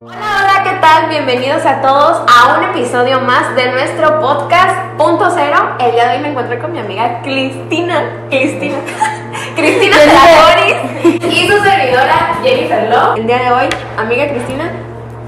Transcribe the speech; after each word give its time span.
Hola, 0.00 0.14
hola, 0.14 0.62
¿qué 0.62 0.78
tal? 0.80 1.08
Bienvenidos 1.08 1.66
a 1.66 1.80
todos 1.80 2.22
a 2.32 2.56
un 2.56 2.64
episodio 2.66 3.18
más 3.18 3.56
de 3.56 3.72
nuestro 3.72 4.20
podcast 4.20 4.92
Punto 4.96 5.28
Cero. 5.34 5.74
El 5.80 5.90
día 5.90 6.06
de 6.06 6.16
hoy 6.16 6.22
me 6.22 6.28
encuentro 6.28 6.56
con 6.60 6.70
mi 6.70 6.78
amiga 6.78 7.20
Cristina, 7.22 8.28
Cristina, 8.30 8.76
Cristina 9.56 9.96
Telagoris 9.96 11.24
y 11.34 11.48
su 11.48 11.64
servidora 11.64 12.38
Jennifer 12.44 12.88
Lo. 12.88 13.16
El 13.16 13.26
día 13.26 13.38
de 13.38 13.50
hoy, 13.50 13.66
amiga 13.96 14.28
Cristina, 14.28 14.70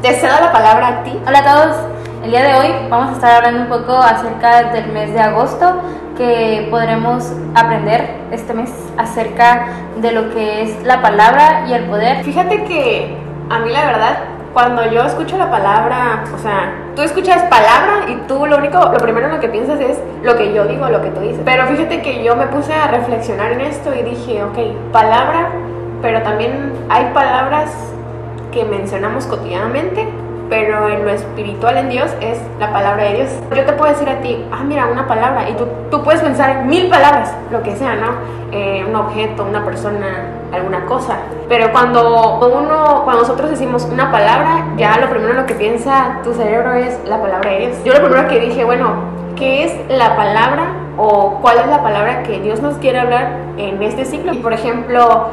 te 0.02 0.14
cedo 0.14 0.38
la 0.38 0.52
palabra 0.52 0.86
a 0.86 1.02
ti. 1.02 1.18
Hola 1.26 1.40
a 1.40 1.52
todos, 1.52 1.76
el 2.22 2.30
día 2.30 2.44
de 2.44 2.54
hoy 2.54 2.88
vamos 2.88 3.10
a 3.10 3.12
estar 3.14 3.44
hablando 3.44 3.62
un 3.62 3.80
poco 3.80 3.98
acerca 3.98 4.70
del 4.70 4.86
mes 4.92 5.12
de 5.12 5.20
agosto 5.20 5.82
que 6.16 6.68
podremos 6.70 7.32
aprender 7.56 8.08
este 8.30 8.54
mes 8.54 8.70
acerca 8.96 9.66
de 9.96 10.12
lo 10.12 10.30
que 10.30 10.62
es 10.62 10.84
la 10.84 11.02
palabra 11.02 11.64
y 11.66 11.72
el 11.72 11.86
poder. 11.86 12.22
Fíjate 12.22 12.62
que 12.66 13.18
a 13.50 13.58
mí 13.58 13.72
la 13.72 13.84
verdad, 13.84 14.18
cuando 14.52 14.90
yo 14.90 15.02
escucho 15.02 15.38
la 15.38 15.50
palabra, 15.50 16.24
o 16.34 16.38
sea, 16.38 16.72
tú 16.96 17.02
escuchas 17.02 17.42
palabra 17.44 18.06
y 18.08 18.16
tú 18.26 18.46
lo 18.46 18.58
único, 18.58 18.78
lo 18.78 18.98
primero 18.98 19.26
en 19.26 19.34
lo 19.34 19.40
que 19.40 19.48
piensas 19.48 19.80
es 19.80 19.98
lo 20.22 20.36
que 20.36 20.52
yo 20.52 20.64
digo, 20.66 20.88
lo 20.88 21.02
que 21.02 21.10
tú 21.10 21.20
dices. 21.20 21.40
Pero 21.44 21.66
fíjate 21.66 22.02
que 22.02 22.24
yo 22.24 22.34
me 22.34 22.46
puse 22.46 22.72
a 22.72 22.88
reflexionar 22.88 23.52
en 23.52 23.60
esto 23.60 23.94
y 23.94 24.02
dije, 24.02 24.42
ok, 24.42 24.58
palabra, 24.92 25.50
pero 26.02 26.22
también 26.22 26.72
hay 26.88 27.12
palabras 27.12 27.70
que 28.52 28.64
mencionamos 28.64 29.26
cotidianamente 29.26 30.08
pero 30.50 30.88
en 30.88 31.04
lo 31.04 31.10
espiritual 31.12 31.76
en 31.76 31.88
Dios 31.88 32.10
es 32.20 32.38
la 32.58 32.72
palabra 32.72 33.04
de 33.04 33.14
Dios. 33.14 33.28
Yo 33.54 33.64
te 33.64 33.72
puedo 33.72 33.92
decir 33.92 34.08
a 34.08 34.20
ti, 34.20 34.44
ah, 34.50 34.64
mira, 34.64 34.88
una 34.88 35.06
palabra, 35.06 35.48
y 35.48 35.54
tú, 35.54 35.66
tú 35.90 36.02
puedes 36.02 36.20
pensar 36.20 36.64
mil 36.64 36.88
palabras, 36.88 37.32
lo 37.52 37.62
que 37.62 37.76
sea, 37.76 37.94
¿no? 37.94 38.08
Eh, 38.50 38.84
un 38.86 38.96
objeto, 38.96 39.44
una 39.44 39.64
persona, 39.64 40.26
alguna 40.52 40.84
cosa. 40.86 41.18
Pero 41.48 41.70
cuando 41.70 42.40
uno, 42.40 43.02
cuando 43.04 43.22
nosotros 43.22 43.50
decimos 43.50 43.88
una 43.90 44.10
palabra, 44.10 44.66
ya 44.76 44.98
lo 44.98 45.08
primero 45.08 45.34
lo 45.34 45.46
que 45.46 45.54
piensa 45.54 46.18
tu 46.24 46.34
cerebro 46.34 46.74
es 46.74 46.98
la 47.06 47.20
palabra 47.20 47.48
de 47.52 47.58
Dios. 47.58 47.76
Yo 47.84 47.94
lo 47.94 48.02
primero 48.02 48.26
que 48.28 48.40
dije, 48.40 48.64
bueno, 48.64 48.94
¿qué 49.36 49.64
es 49.64 49.74
la 49.88 50.16
palabra 50.16 50.72
o 50.98 51.38
cuál 51.40 51.58
es 51.58 51.68
la 51.68 51.80
palabra 51.80 52.24
que 52.24 52.40
Dios 52.40 52.60
nos 52.60 52.74
quiere 52.78 52.98
hablar 52.98 53.36
en 53.56 53.80
este 53.84 54.04
ciclo? 54.04 54.32
Y 54.32 54.38
por 54.38 54.52
ejemplo, 54.52 55.28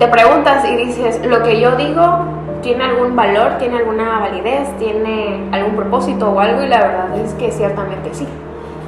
te 0.00 0.08
preguntas 0.08 0.64
y 0.64 0.74
dices, 0.74 1.24
lo 1.24 1.44
que 1.44 1.60
yo 1.60 1.76
digo 1.76 2.33
tiene 2.64 2.82
algún 2.82 3.14
valor, 3.14 3.58
tiene 3.58 3.76
alguna 3.76 4.20
validez, 4.20 4.76
tiene 4.78 5.48
algún 5.52 5.76
propósito 5.76 6.30
o 6.30 6.40
algo 6.40 6.62
y 6.62 6.68
la 6.68 6.78
verdad 6.78 7.18
es 7.22 7.34
que 7.34 7.52
ciertamente 7.52 8.12
sí. 8.12 8.26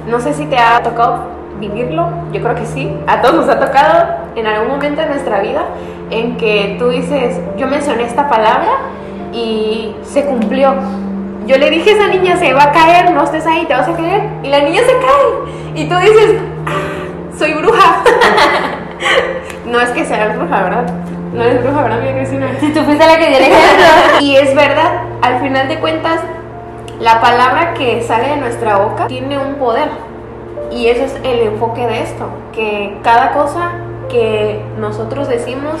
No 0.07 0.19
sé 0.19 0.33
si 0.33 0.45
te 0.47 0.57
ha 0.57 0.81
tocado 0.81 1.37
vivirlo, 1.59 2.09
yo 2.33 2.41
creo 2.41 2.55
que 2.55 2.65
sí, 2.65 2.91
a 3.05 3.21
todos 3.21 3.35
nos 3.35 3.49
ha 3.49 3.59
tocado 3.59 4.15
en 4.35 4.47
algún 4.47 4.69
momento 4.69 5.01
de 5.01 5.07
nuestra 5.07 5.41
vida 5.41 5.61
en 6.09 6.37
que 6.37 6.75
tú 6.79 6.89
dices, 6.89 7.39
yo 7.57 7.67
mencioné 7.67 8.03
esta 8.03 8.27
palabra 8.27 8.79
y 9.31 9.95
se 10.03 10.25
cumplió. 10.25 10.73
Yo 11.45 11.57
le 11.57 11.69
dije 11.69 11.91
a 11.91 11.93
esa 11.93 12.07
niña, 12.07 12.35
se 12.35 12.53
va 12.53 12.63
a 12.63 12.71
caer, 12.71 13.11
no 13.11 13.23
estés 13.23 13.45
ahí, 13.45 13.65
te 13.65 13.73
vas 13.73 13.87
a 13.87 13.95
caer. 13.95 14.23
Y 14.43 14.49
la 14.49 14.59
niña 14.59 14.81
se 14.81 14.91
cae. 14.91 15.81
Y 15.81 15.87
tú 15.87 15.95
dices, 15.97 16.41
ah, 16.65 17.37
soy 17.37 17.53
bruja. 17.53 18.03
no 19.65 19.79
es 19.79 19.89
que 19.91 20.03
seas 20.03 20.37
bruja, 20.37 20.63
¿verdad? 20.63 20.85
No 21.33 21.43
eres 21.43 21.63
bruja, 21.63 21.83
¿verdad, 21.83 21.99
Cristina? 22.15 22.47
Si 22.59 22.73
tú 22.73 22.81
fuiste 22.81 23.05
la 23.05 23.17
que 23.17 23.27
dio 23.27 23.37
el 23.37 23.43
ejemplo. 23.43 23.85
Y 24.21 24.35
es 24.35 24.55
verdad, 24.55 25.01
al 25.21 25.39
final 25.39 25.67
de 25.67 25.79
cuentas, 25.79 26.21
la 26.99 27.21
palabra 27.21 27.73
que 27.73 28.01
sale 28.01 28.29
de 28.29 28.37
nuestra 28.37 28.77
boca 28.77 29.07
tiene 29.07 29.37
un 29.37 29.55
poder. 29.55 29.89
Y 30.71 30.87
ese 30.87 31.05
es 31.05 31.15
el 31.23 31.41
enfoque 31.41 31.85
de 31.85 32.01
esto, 32.01 32.29
que 32.51 32.97
cada 33.03 33.33
cosa 33.33 33.71
que 34.09 34.61
nosotros 34.79 35.27
decimos, 35.27 35.75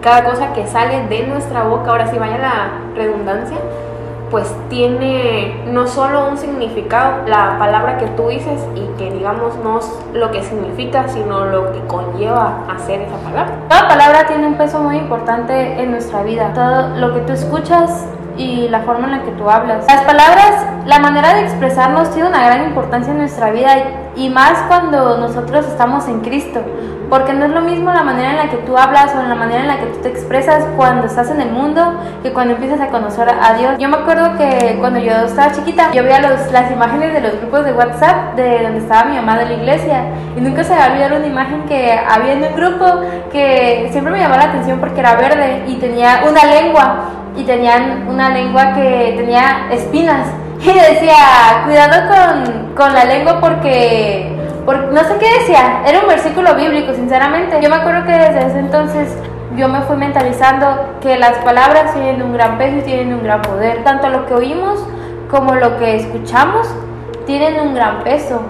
cada 0.00 0.24
cosa 0.24 0.52
que 0.52 0.66
sale 0.66 1.06
de 1.08 1.26
nuestra 1.26 1.62
boca, 1.64 1.90
ahora 1.90 2.10
sí 2.10 2.18
vaya 2.18 2.38
la 2.38 2.70
redundancia, 2.96 3.56
pues 4.32 4.50
tiene 4.70 5.62
no 5.66 5.86
solo 5.86 6.30
un 6.30 6.38
significado, 6.38 7.28
la 7.28 7.58
palabra 7.58 7.98
que 7.98 8.06
tú 8.06 8.28
dices 8.28 8.66
y 8.74 8.80
que 8.96 9.12
digamos 9.12 9.54
no 9.62 9.78
es 9.78 9.92
lo 10.14 10.30
que 10.30 10.42
significa, 10.42 11.06
sino 11.06 11.44
lo 11.44 11.70
que 11.70 11.80
conlleva 11.86 12.64
hacer 12.74 13.02
esa 13.02 13.18
palabra. 13.18 13.52
Cada 13.68 13.88
palabra 13.88 14.26
tiene 14.26 14.46
un 14.46 14.54
peso 14.54 14.80
muy 14.80 14.96
importante 14.96 15.80
en 15.80 15.90
nuestra 15.90 16.22
vida. 16.22 16.50
Todo 16.54 16.96
lo 16.96 17.12
que 17.12 17.20
tú 17.20 17.34
escuchas 17.34 18.06
y 18.36 18.68
la 18.68 18.80
forma 18.80 19.06
en 19.06 19.12
la 19.12 19.22
que 19.22 19.32
tú 19.32 19.48
hablas. 19.48 19.86
Las 19.86 20.02
palabras, 20.02 20.66
la 20.86 20.98
manera 20.98 21.34
de 21.34 21.42
expresarnos 21.42 22.10
tiene 22.10 22.28
una 22.28 22.44
gran 22.44 22.64
importancia 22.64 23.12
en 23.12 23.18
nuestra 23.18 23.50
vida 23.50 23.74
y 24.14 24.28
más 24.28 24.62
cuando 24.68 25.18
nosotros 25.18 25.66
estamos 25.66 26.06
en 26.08 26.20
Cristo, 26.20 26.60
porque 27.08 27.32
no 27.32 27.44
es 27.44 27.50
lo 27.50 27.60
mismo 27.60 27.92
la 27.92 28.02
manera 28.02 28.30
en 28.30 28.36
la 28.36 28.48
que 28.50 28.56
tú 28.58 28.76
hablas 28.76 29.14
o 29.14 29.20
en 29.20 29.28
la 29.28 29.34
manera 29.34 29.60
en 29.60 29.68
la 29.68 29.78
que 29.78 29.86
tú 29.86 29.98
te 30.00 30.08
expresas 30.08 30.64
cuando 30.76 31.06
estás 31.06 31.30
en 31.30 31.40
el 31.40 31.50
mundo 31.50 31.94
que 32.22 32.32
cuando 32.32 32.54
empiezas 32.54 32.80
a 32.80 32.88
conocer 32.88 33.28
a 33.28 33.54
Dios. 33.54 33.74
Yo 33.78 33.88
me 33.88 33.96
acuerdo 33.96 34.36
que 34.36 34.76
cuando 34.80 34.98
yo 34.98 35.12
estaba 35.12 35.52
chiquita, 35.52 35.92
yo 35.92 36.02
veía 36.02 36.20
los, 36.20 36.50
las 36.52 36.70
imágenes 36.70 37.12
de 37.12 37.20
los 37.20 37.38
grupos 37.40 37.64
de 37.64 37.72
WhatsApp 37.72 38.34
de 38.34 38.62
donde 38.62 38.78
estaba 38.78 39.04
mi 39.04 39.16
mamá 39.16 39.38
de 39.38 39.46
la 39.46 39.52
iglesia 39.52 40.04
y 40.36 40.40
nunca 40.40 40.64
se 40.64 40.74
me 40.74 40.84
olvidó 40.84 41.16
una 41.16 41.26
imagen 41.26 41.64
que 41.66 41.92
había 41.92 42.32
en 42.32 42.44
un 42.44 42.56
grupo 42.56 43.00
que 43.30 43.88
siempre 43.92 44.12
me 44.12 44.20
llamó 44.20 44.36
la 44.36 44.44
atención 44.44 44.78
porque 44.80 45.00
era 45.00 45.14
verde 45.14 45.64
y 45.66 45.76
tenía 45.76 46.22
una 46.28 46.44
lengua 46.44 47.21
y 47.36 47.44
tenían 47.44 48.06
una 48.08 48.30
lengua 48.30 48.72
que 48.74 49.14
tenía 49.16 49.68
espinas. 49.70 50.28
Y 50.62 50.66
decía, 50.66 51.64
cuidado 51.64 52.08
con, 52.08 52.74
con 52.76 52.94
la 52.94 53.04
lengua 53.04 53.40
porque, 53.40 54.32
porque, 54.64 54.86
no 54.92 55.00
sé 55.02 55.16
qué 55.18 55.40
decía, 55.40 55.82
era 55.84 55.98
un 55.98 56.06
versículo 56.06 56.54
bíblico, 56.54 56.94
sinceramente. 56.94 57.60
Yo 57.60 57.68
me 57.68 57.74
acuerdo 57.76 58.04
que 58.04 58.12
desde 58.12 58.46
ese 58.46 58.60
entonces 58.60 59.08
yo 59.56 59.68
me 59.68 59.80
fui 59.80 59.96
mentalizando 59.96 60.98
que 61.00 61.18
las 61.18 61.38
palabras 61.38 61.92
tienen 61.94 62.22
un 62.22 62.32
gran 62.32 62.58
peso 62.58 62.76
y 62.76 62.82
tienen 62.82 63.12
un 63.12 63.24
gran 63.24 63.42
poder. 63.42 63.82
Tanto 63.82 64.08
lo 64.08 64.24
que 64.26 64.34
oímos 64.34 64.78
como 65.28 65.56
lo 65.56 65.78
que 65.78 65.96
escuchamos 65.96 66.68
tienen 67.26 67.58
un 67.58 67.74
gran 67.74 68.04
peso. 68.04 68.40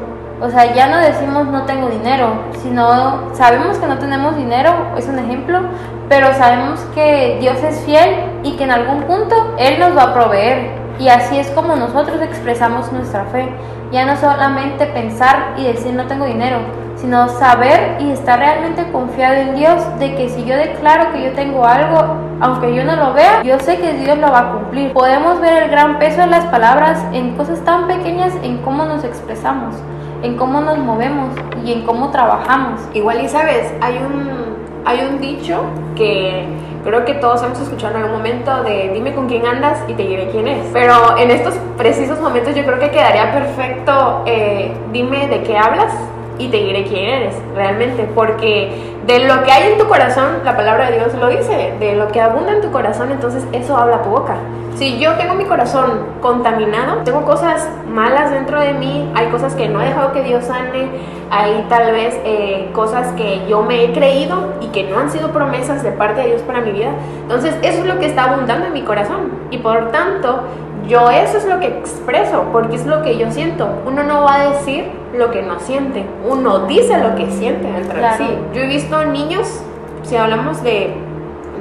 O 0.42 0.50
sea, 0.50 0.74
ya 0.74 0.88
no 0.88 0.98
decimos 0.98 1.46
no 1.46 1.62
tengo 1.66 1.88
dinero, 1.88 2.32
sino 2.64 3.32
sabemos 3.32 3.78
que 3.78 3.86
no 3.86 3.98
tenemos 3.98 4.36
dinero, 4.36 4.72
es 4.98 5.06
un 5.06 5.20
ejemplo, 5.20 5.60
pero 6.08 6.34
sabemos 6.34 6.80
que 6.96 7.38
Dios 7.40 7.62
es 7.62 7.78
fiel 7.82 8.40
y 8.42 8.56
que 8.56 8.64
en 8.64 8.72
algún 8.72 9.02
punto 9.02 9.54
Él 9.56 9.78
nos 9.78 9.96
va 9.96 10.02
a 10.02 10.14
proveer. 10.14 10.72
Y 10.98 11.08
así 11.08 11.38
es 11.38 11.48
como 11.50 11.76
nosotros 11.76 12.20
expresamos 12.20 12.92
nuestra 12.92 13.24
fe. 13.26 13.50
Ya 13.92 14.04
no 14.04 14.16
solamente 14.16 14.86
pensar 14.86 15.54
y 15.56 15.62
decir 15.62 15.94
no 15.94 16.06
tengo 16.06 16.24
dinero, 16.24 16.58
sino 16.96 17.28
saber 17.28 17.98
y 18.00 18.10
estar 18.10 18.40
realmente 18.40 18.90
confiado 18.90 19.34
en 19.34 19.54
Dios 19.54 19.80
de 20.00 20.16
que 20.16 20.28
si 20.28 20.44
yo 20.44 20.56
declaro 20.56 21.12
que 21.12 21.22
yo 21.22 21.32
tengo 21.34 21.64
algo, 21.64 22.16
aunque 22.40 22.74
yo 22.74 22.82
no 22.82 22.96
lo 22.96 23.12
vea, 23.12 23.44
yo 23.44 23.60
sé 23.60 23.78
que 23.78 23.92
Dios 23.92 24.18
lo 24.18 24.32
va 24.32 24.40
a 24.40 24.52
cumplir. 24.54 24.92
Podemos 24.92 25.40
ver 25.40 25.62
el 25.62 25.70
gran 25.70 26.00
peso 26.00 26.22
de 26.22 26.26
las 26.26 26.46
palabras 26.46 27.00
en 27.12 27.36
cosas 27.36 27.60
tan 27.60 27.86
pequeñas 27.86 28.32
en 28.42 28.58
cómo 28.58 28.84
nos 28.84 29.04
expresamos 29.04 29.76
en 30.22 30.36
cómo 30.36 30.60
nos 30.60 30.78
movemos 30.78 31.30
y 31.64 31.72
en 31.72 31.82
cómo 31.82 32.10
trabajamos. 32.10 32.80
Igual 32.94 33.24
y 33.24 33.28
sabes, 33.28 33.72
hay 33.80 33.96
un, 33.96 34.56
hay 34.84 35.00
un 35.06 35.20
dicho 35.20 35.62
que 35.96 36.46
creo 36.84 37.04
que 37.04 37.14
todos 37.14 37.42
hemos 37.42 37.60
escuchado 37.60 37.96
en 37.96 38.02
algún 38.02 38.18
momento 38.18 38.62
de 38.62 38.90
dime 38.92 39.14
con 39.14 39.28
quién 39.28 39.46
andas 39.46 39.78
y 39.88 39.94
te 39.94 40.02
diré 40.02 40.28
quién 40.30 40.48
es. 40.48 40.66
Pero 40.72 41.16
en 41.18 41.30
estos 41.30 41.54
precisos 41.76 42.20
momentos 42.20 42.54
yo 42.54 42.64
creo 42.64 42.78
que 42.78 42.90
quedaría 42.90 43.32
perfecto 43.32 44.22
eh, 44.26 44.72
dime 44.92 45.28
de 45.28 45.42
qué 45.42 45.56
hablas 45.56 45.92
y 46.38 46.48
te 46.48 46.56
diré 46.56 46.84
quién 46.84 47.08
eres 47.08 47.34
realmente, 47.54 48.08
porque 48.14 48.72
de 49.06 49.20
lo 49.20 49.42
que 49.44 49.52
hay 49.52 49.72
en 49.72 49.78
tu 49.78 49.86
corazón, 49.86 50.38
la 50.44 50.56
palabra 50.56 50.90
de 50.90 50.98
Dios 50.98 51.14
lo 51.14 51.28
dice, 51.28 51.74
de 51.78 51.94
lo 51.94 52.08
que 52.08 52.20
abunda 52.20 52.52
en 52.52 52.60
tu 52.60 52.70
corazón, 52.70 53.12
entonces 53.12 53.44
eso 53.52 53.76
habla 53.76 54.02
tu 54.02 54.10
boca. 54.10 54.36
Si 54.74 54.98
yo 54.98 55.14
tengo 55.14 55.34
mi 55.34 55.44
corazón 55.44 56.06
contaminado, 56.20 57.02
tengo 57.04 57.24
cosas 57.24 57.68
malas 57.88 58.30
dentro 58.30 58.60
de 58.60 58.72
mí, 58.72 59.10
hay 59.14 59.28
cosas 59.28 59.54
que 59.54 59.68
no 59.68 59.80
he 59.80 59.86
dejado 59.86 60.12
que 60.12 60.22
Dios 60.22 60.44
sane, 60.44 60.88
hay 61.30 61.66
tal 61.68 61.92
vez 61.92 62.18
eh, 62.24 62.70
cosas 62.72 63.12
que 63.12 63.46
yo 63.48 63.62
me 63.62 63.84
he 63.84 63.92
creído 63.92 64.54
y 64.60 64.68
que 64.68 64.84
no 64.84 64.98
han 64.98 65.10
sido 65.10 65.28
promesas 65.28 65.82
de 65.82 65.92
parte 65.92 66.22
de 66.22 66.28
Dios 66.28 66.42
para 66.42 66.60
mi 66.62 66.72
vida, 66.72 66.90
entonces 67.22 67.54
eso 67.62 67.80
es 67.80 67.86
lo 67.86 67.98
que 67.98 68.06
está 68.06 68.24
abundando 68.24 68.66
en 68.66 68.72
mi 68.72 68.82
corazón 68.82 69.32
y 69.50 69.58
por 69.58 69.90
tanto 69.92 70.42
yo 70.88 71.10
eso 71.10 71.38
es 71.38 71.46
lo 71.46 71.60
que 71.60 71.68
expreso, 71.68 72.46
porque 72.52 72.76
es 72.76 72.86
lo 72.86 73.02
que 73.02 73.16
yo 73.16 73.30
siento. 73.30 73.68
Uno 73.86 74.02
no 74.02 74.24
va 74.24 74.34
a 74.34 74.50
decir 74.50 74.90
lo 75.16 75.30
que 75.30 75.42
no 75.42 75.60
siente, 75.60 76.04
uno 76.28 76.66
dice 76.66 76.98
lo 76.98 77.14
que 77.14 77.30
siente 77.30 77.70
dentro 77.70 77.98
de 77.98 78.12
sí. 78.16 78.38
Yo 78.54 78.62
he 78.62 78.66
visto 78.66 79.04
niños, 79.04 79.62
si 80.02 80.16
hablamos 80.16 80.62
de, 80.62 80.94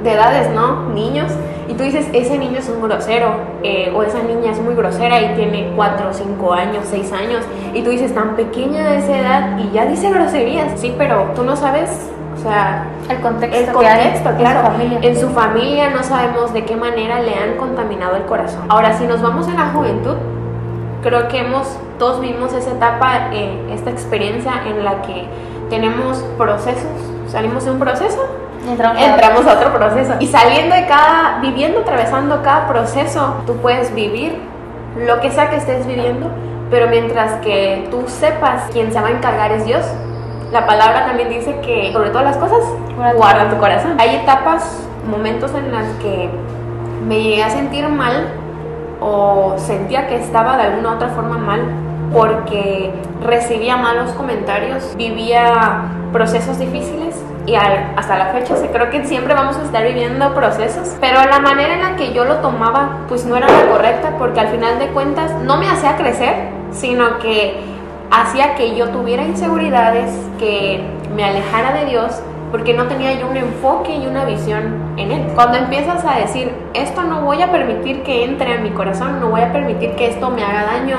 de, 0.02 0.12
edades, 0.12 0.50
¿no? 0.50 0.88
Niños, 0.88 1.30
y 1.72 1.74
tú 1.74 1.84
dices, 1.84 2.06
ese 2.12 2.36
niño 2.36 2.58
es 2.58 2.68
un 2.68 2.82
grosero, 2.82 3.30
eh, 3.62 3.90
o 3.96 4.02
esa 4.02 4.22
niña 4.22 4.52
es 4.52 4.60
muy 4.60 4.74
grosera 4.74 5.22
y 5.22 5.34
tiene 5.34 5.72
4, 5.74 6.12
5 6.12 6.52
años, 6.52 6.84
6 6.84 7.12
años, 7.12 7.44
y 7.72 7.80
tú 7.80 7.88
dices, 7.88 8.12
tan 8.12 8.36
pequeña 8.36 8.90
de 8.90 8.98
esa 8.98 9.18
edad 9.18 9.58
y 9.58 9.70
ya 9.72 9.86
dice 9.86 10.10
groserías. 10.10 10.78
Sí, 10.78 10.94
pero 10.98 11.30
tú 11.34 11.44
no 11.44 11.56
sabes 11.56 12.10
o 12.34 12.42
sea, 12.42 12.88
el 13.08 13.20
contexto, 13.20 13.58
el 13.58 13.72
contexto 13.72 14.36
claro. 14.36 14.60
En 14.60 14.66
su, 14.66 14.72
familia. 14.72 14.98
en 15.02 15.20
su 15.20 15.28
familia 15.30 15.90
no 15.90 16.02
sabemos 16.02 16.52
de 16.52 16.64
qué 16.66 16.76
manera 16.76 17.20
le 17.20 17.34
han 17.34 17.56
contaminado 17.56 18.16
el 18.16 18.24
corazón. 18.24 18.64
Ahora, 18.68 18.92
si 18.98 19.06
nos 19.06 19.22
vamos 19.22 19.48
a 19.48 19.54
la 19.54 19.68
juventud, 19.70 20.16
creo 21.02 21.28
que 21.28 21.38
hemos, 21.38 21.78
todos 21.98 22.20
vimos 22.20 22.52
esa 22.52 22.72
etapa, 22.72 23.30
eh, 23.32 23.72
esta 23.72 23.88
experiencia 23.88 24.52
en 24.66 24.84
la 24.84 25.00
que 25.00 25.24
tenemos 25.70 26.18
procesos, 26.36 26.84
salimos 27.28 27.64
de 27.64 27.70
un 27.70 27.78
proceso 27.78 28.41
entramos, 28.68 29.46
a 29.46 29.52
otro 29.54 29.72
proceso. 29.72 30.14
Y 30.20 30.26
saliendo 30.26 30.74
de 30.74 30.86
cada, 30.86 31.40
viviendo, 31.40 31.80
atravesando 31.80 32.42
cada 32.42 32.68
proceso, 32.68 33.36
tú 33.46 33.56
puedes 33.56 33.94
vivir 33.94 34.38
lo 34.96 35.20
que 35.20 35.30
sea 35.30 35.50
que 35.50 35.56
estés 35.56 35.86
viviendo, 35.86 36.30
pero 36.70 36.88
mientras 36.88 37.34
que 37.40 37.88
tú 37.90 38.04
sepas 38.06 38.64
quién 38.72 38.92
se 38.92 39.00
va 39.00 39.08
a 39.08 39.10
encargar 39.12 39.52
es 39.52 39.64
Dios, 39.64 39.84
la 40.52 40.66
palabra 40.66 41.06
también 41.06 41.30
dice 41.30 41.58
que 41.60 41.92
sobre 41.92 42.10
todas 42.10 42.24
las 42.24 42.36
cosas, 42.36 42.58
guarda 43.16 43.48
tu 43.48 43.56
corazón. 43.56 43.96
Hay 43.98 44.16
etapas, 44.16 44.86
momentos 45.08 45.52
en 45.54 45.72
las 45.72 45.86
que 45.96 46.30
me 47.06 47.22
llegué 47.22 47.42
a 47.42 47.50
sentir 47.50 47.88
mal 47.88 48.28
o 49.00 49.54
sentía 49.56 50.06
que 50.06 50.16
estaba 50.16 50.56
de 50.56 50.64
alguna 50.64 50.92
otra 50.92 51.08
forma 51.08 51.38
mal 51.38 51.62
porque 52.12 52.92
recibía 53.24 53.76
malos 53.76 54.10
comentarios, 54.10 54.94
vivía 54.96 55.84
procesos 56.12 56.58
difíciles 56.58 57.21
y 57.46 57.54
hasta 57.54 58.16
la 58.16 58.26
fecha 58.26 58.54
creo 58.72 58.90
que 58.90 59.04
siempre 59.04 59.34
vamos 59.34 59.56
a 59.56 59.62
estar 59.62 59.84
viviendo 59.84 60.32
procesos, 60.34 60.96
pero 61.00 61.24
la 61.24 61.40
manera 61.40 61.74
en 61.74 61.82
la 61.82 61.96
que 61.96 62.12
yo 62.12 62.24
lo 62.24 62.36
tomaba 62.36 62.98
pues 63.08 63.24
no 63.24 63.36
era 63.36 63.48
la 63.48 63.66
correcta 63.66 64.14
porque 64.18 64.40
al 64.40 64.48
final 64.48 64.78
de 64.78 64.88
cuentas 64.88 65.32
no 65.42 65.56
me 65.56 65.68
hacía 65.68 65.96
crecer, 65.96 66.50
sino 66.70 67.18
que 67.18 67.60
hacía 68.10 68.54
que 68.54 68.76
yo 68.76 68.90
tuviera 68.90 69.24
inseguridades, 69.24 70.12
que 70.38 70.84
me 71.14 71.24
alejara 71.24 71.72
de 71.72 71.86
Dios 71.86 72.22
porque 72.52 72.74
no 72.74 72.86
tenía 72.86 73.18
yo 73.18 73.28
un 73.28 73.36
enfoque 73.36 73.96
y 73.96 74.06
una 74.06 74.26
visión 74.26 74.94
en 74.98 75.10
él. 75.10 75.26
Cuando 75.34 75.56
empiezas 75.56 76.04
a 76.04 76.18
decir, 76.18 76.52
esto 76.74 77.02
no 77.02 77.22
voy 77.22 77.40
a 77.40 77.50
permitir 77.50 78.02
que 78.02 78.24
entre 78.24 78.54
en 78.54 78.62
mi 78.62 78.70
corazón, 78.70 79.20
no 79.20 79.30
voy 79.30 79.40
a 79.40 79.52
permitir 79.52 79.94
que 79.96 80.08
esto 80.08 80.30
me 80.30 80.44
haga 80.44 80.64
daño, 80.64 80.98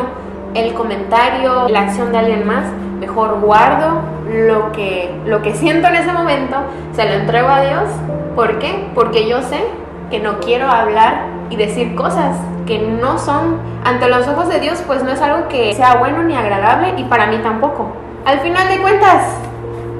el 0.56 0.74
comentario, 0.74 1.69
la 1.69 1.81
acción 1.81 2.12
de 2.12 2.18
alguien 2.18 2.45
más, 2.45 2.66
mejor 3.03 3.41
guardo 3.41 4.01
lo 4.29 4.71
que, 4.71 5.13
lo 5.25 5.41
que 5.41 5.53
siento 5.53 5.89
en 5.89 5.95
ese 5.95 6.13
momento, 6.13 6.55
se 6.94 7.03
lo 7.05 7.11
entrego 7.15 7.50
a 7.50 7.61
Dios. 7.61 7.89
¿Por 8.33 8.59
qué? 8.59 8.88
Porque 8.95 9.27
yo 9.27 9.41
sé 9.41 9.61
que 10.09 10.19
no 10.19 10.39
quiero 10.39 10.69
hablar 10.69 11.25
y 11.50 11.57
decir 11.57 11.95
cosas 11.95 12.38
que 12.65 12.79
no 12.79 13.19
son 13.19 13.57
ante 13.83 14.07
los 14.07 14.27
ojos 14.27 14.47
de 14.47 14.59
Dios, 14.61 14.81
pues 14.88 15.03
no 15.03 15.11
es 15.11 15.21
algo 15.21 15.50
que 15.50 15.73
sea 15.73 15.95
bueno 15.95 16.23
ni 16.23 16.35
agradable 16.35 16.94
y 16.97 17.03
para 17.03 17.27
mí 17.27 17.38
tampoco. 17.44 17.88
Al 18.25 18.39
final 18.39 18.69
de 18.69 18.79
cuentas, 18.79 19.38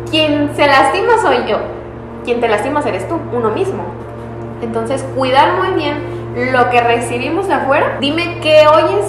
quien 0.09 0.56
se 0.56 0.65
lastima 0.65 1.17
soy 1.21 1.45
yo, 1.45 1.57
quien 2.23 2.39
te 2.39 2.47
lastima 2.47 2.81
eres 2.85 3.07
tú, 3.09 3.19
uno 3.33 3.49
mismo. 3.49 3.83
Entonces, 4.61 5.06
cuidar 5.15 5.61
muy 5.61 5.75
bien 5.75 5.97
lo 6.53 6.69
que 6.69 6.79
recibimos 6.79 7.49
de 7.49 7.56
afuera. 7.56 7.97
Dime 7.99 8.39
qué 8.41 8.65
oyes, 8.65 9.06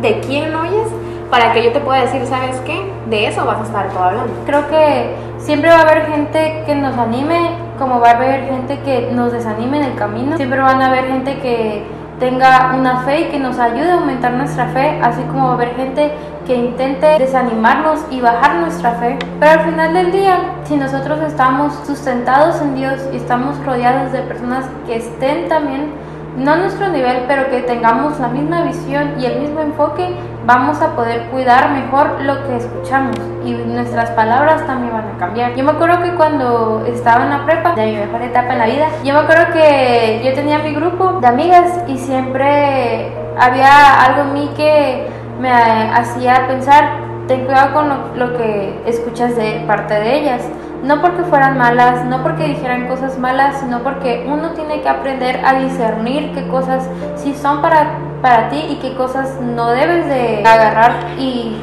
de 0.00 0.20
quién 0.20 0.54
oyes, 0.54 0.86
para 1.32 1.54
que 1.54 1.64
yo 1.64 1.72
te 1.72 1.80
pueda 1.80 2.02
decir, 2.02 2.26
¿sabes 2.26 2.60
qué? 2.66 2.92
De 3.08 3.26
eso 3.26 3.46
vas 3.46 3.60
a 3.60 3.62
estar 3.62 3.88
todo 3.88 4.04
hablando. 4.04 4.34
Creo 4.44 4.68
que 4.68 5.16
siempre 5.38 5.70
va 5.70 5.76
a 5.76 5.80
haber 5.80 6.04
gente 6.04 6.62
que 6.66 6.74
nos 6.74 6.94
anime, 6.98 7.52
como 7.78 8.00
va 8.00 8.10
a 8.10 8.16
haber 8.16 8.44
gente 8.48 8.78
que 8.80 9.10
nos 9.14 9.32
desanime 9.32 9.78
en 9.78 9.84
el 9.84 9.94
camino. 9.94 10.36
Siempre 10.36 10.60
van 10.60 10.82
a 10.82 10.88
haber 10.88 11.06
gente 11.06 11.38
que 11.38 11.84
tenga 12.20 12.74
una 12.78 12.98
fe 13.04 13.22
y 13.22 13.24
que 13.30 13.38
nos 13.38 13.58
ayude 13.58 13.92
a 13.92 13.94
aumentar 13.94 14.34
nuestra 14.34 14.66
fe, 14.66 15.00
así 15.02 15.22
como 15.22 15.44
va 15.46 15.52
a 15.52 15.54
haber 15.54 15.74
gente 15.74 16.12
que 16.46 16.54
intente 16.54 17.06
desanimarnos 17.18 18.00
y 18.10 18.20
bajar 18.20 18.56
nuestra 18.56 18.90
fe. 18.96 19.18
Pero 19.40 19.52
al 19.52 19.60
final 19.60 19.94
del 19.94 20.12
día, 20.12 20.36
si 20.64 20.76
nosotros 20.76 21.18
estamos 21.22 21.72
sustentados 21.86 22.60
en 22.60 22.74
Dios 22.74 23.00
y 23.10 23.16
estamos 23.16 23.56
rodeados 23.64 24.12
de 24.12 24.20
personas 24.20 24.66
que 24.86 24.96
estén 24.96 25.48
también 25.48 25.92
no 26.36 26.56
nuestro 26.56 26.88
nivel, 26.88 27.24
pero 27.28 27.50
que 27.50 27.60
tengamos 27.60 28.18
la 28.18 28.28
misma 28.28 28.62
visión 28.62 29.14
y 29.18 29.26
el 29.26 29.40
mismo 29.40 29.60
enfoque, 29.60 30.16
vamos 30.46 30.80
a 30.80 30.96
poder 30.96 31.26
cuidar 31.30 31.70
mejor 31.70 32.22
lo 32.22 32.46
que 32.46 32.56
escuchamos 32.56 33.16
y 33.44 33.52
nuestras 33.52 34.10
palabras 34.10 34.66
también 34.66 34.92
van 34.92 35.08
a 35.14 35.18
cambiar. 35.18 35.54
Yo 35.54 35.64
me 35.64 35.72
acuerdo 35.72 36.02
que 36.02 36.14
cuando 36.14 36.84
estaba 36.86 37.24
en 37.24 37.30
la 37.30 37.44
prepa, 37.44 37.72
de 37.72 37.86
mi 37.86 37.96
mejor 37.96 38.22
etapa 38.22 38.52
en 38.52 38.58
la 38.58 38.66
vida, 38.66 38.86
yo 39.04 39.14
me 39.14 39.20
acuerdo 39.20 39.52
que 39.52 40.22
yo 40.24 40.32
tenía 40.34 40.58
mi 40.58 40.74
grupo 40.74 41.20
de 41.20 41.26
amigas 41.26 41.80
y 41.86 41.98
siempre 41.98 43.12
había 43.38 44.02
algo 44.02 44.22
en 44.22 44.32
mí 44.32 44.50
que 44.56 45.06
me 45.40 45.50
hacía 45.50 46.46
pensar, 46.46 46.98
ten 47.28 47.44
cuidado 47.44 47.74
con 47.74 47.88
lo, 47.88 47.96
lo 48.16 48.36
que 48.38 48.80
escuchas 48.86 49.36
de 49.36 49.64
parte 49.66 49.94
de 49.94 50.18
ellas 50.18 50.42
no 50.82 51.00
porque 51.00 51.22
fueran 51.22 51.56
malas, 51.56 52.04
no 52.06 52.22
porque 52.22 52.44
dijeran 52.44 52.88
cosas 52.88 53.18
malas, 53.18 53.60
sino 53.60 53.82
porque 53.82 54.26
uno 54.28 54.50
tiene 54.50 54.80
que 54.80 54.88
aprender 54.88 55.40
a 55.44 55.60
discernir 55.60 56.32
qué 56.34 56.48
cosas 56.48 56.88
sí 57.14 57.34
son 57.34 57.62
para, 57.62 57.98
para 58.20 58.48
ti 58.48 58.64
y 58.68 58.76
qué 58.76 58.94
cosas 58.94 59.40
no 59.40 59.70
debes 59.70 60.06
de 60.08 60.44
agarrar 60.44 60.94
y 61.18 61.56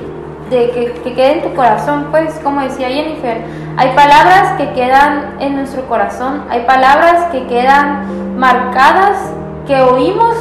de 0.49 0.71
que, 0.71 1.01
que 1.03 1.13
quede 1.13 1.39
en 1.39 1.43
tu 1.43 1.53
corazón. 1.53 2.07
Pues 2.11 2.39
como 2.43 2.61
decía 2.61 2.87
Jennifer, 2.87 3.43
hay 3.77 3.89
palabras 3.93 4.53
que 4.57 4.71
quedan 4.71 5.35
en 5.39 5.55
nuestro 5.55 5.87
corazón, 5.87 6.45
hay 6.49 6.61
palabras 6.61 7.25
que 7.31 7.45
quedan 7.47 8.37
marcadas, 8.37 9.33
que 9.67 9.81
oímos, 9.81 10.35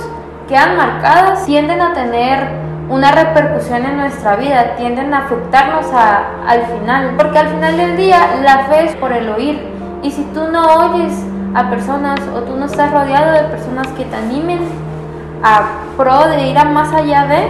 quedan 0.48 0.76
marcadas, 0.76 1.44
tienden 1.44 1.80
a 1.80 1.92
tener 1.94 2.67
una 2.88 3.12
repercusión 3.12 3.84
en 3.84 3.98
nuestra 3.98 4.36
vida, 4.36 4.76
tienden 4.76 5.12
a 5.12 5.24
afectarnos 5.24 5.86
al 5.92 6.62
final, 6.66 7.14
porque 7.16 7.38
al 7.38 7.48
final 7.48 7.76
del 7.76 7.96
día 7.96 8.18
la 8.42 8.60
fe 8.60 8.86
es 8.86 8.96
por 8.96 9.12
el 9.12 9.28
oír 9.28 9.60
y 10.02 10.10
si 10.10 10.22
tú 10.32 10.48
no 10.50 10.90
oyes 10.90 11.12
a 11.54 11.68
personas 11.68 12.20
o 12.34 12.40
tú 12.40 12.56
no 12.56 12.66
estás 12.66 12.92
rodeado 12.92 13.32
de 13.32 13.48
personas 13.48 13.88
que 13.88 14.04
te 14.04 14.16
animen 14.16 14.60
a 15.42 15.62
pro 15.96 16.38
ir 16.38 16.58
a 16.58 16.64
más 16.64 16.92
allá 16.92 17.26
de, 17.26 17.48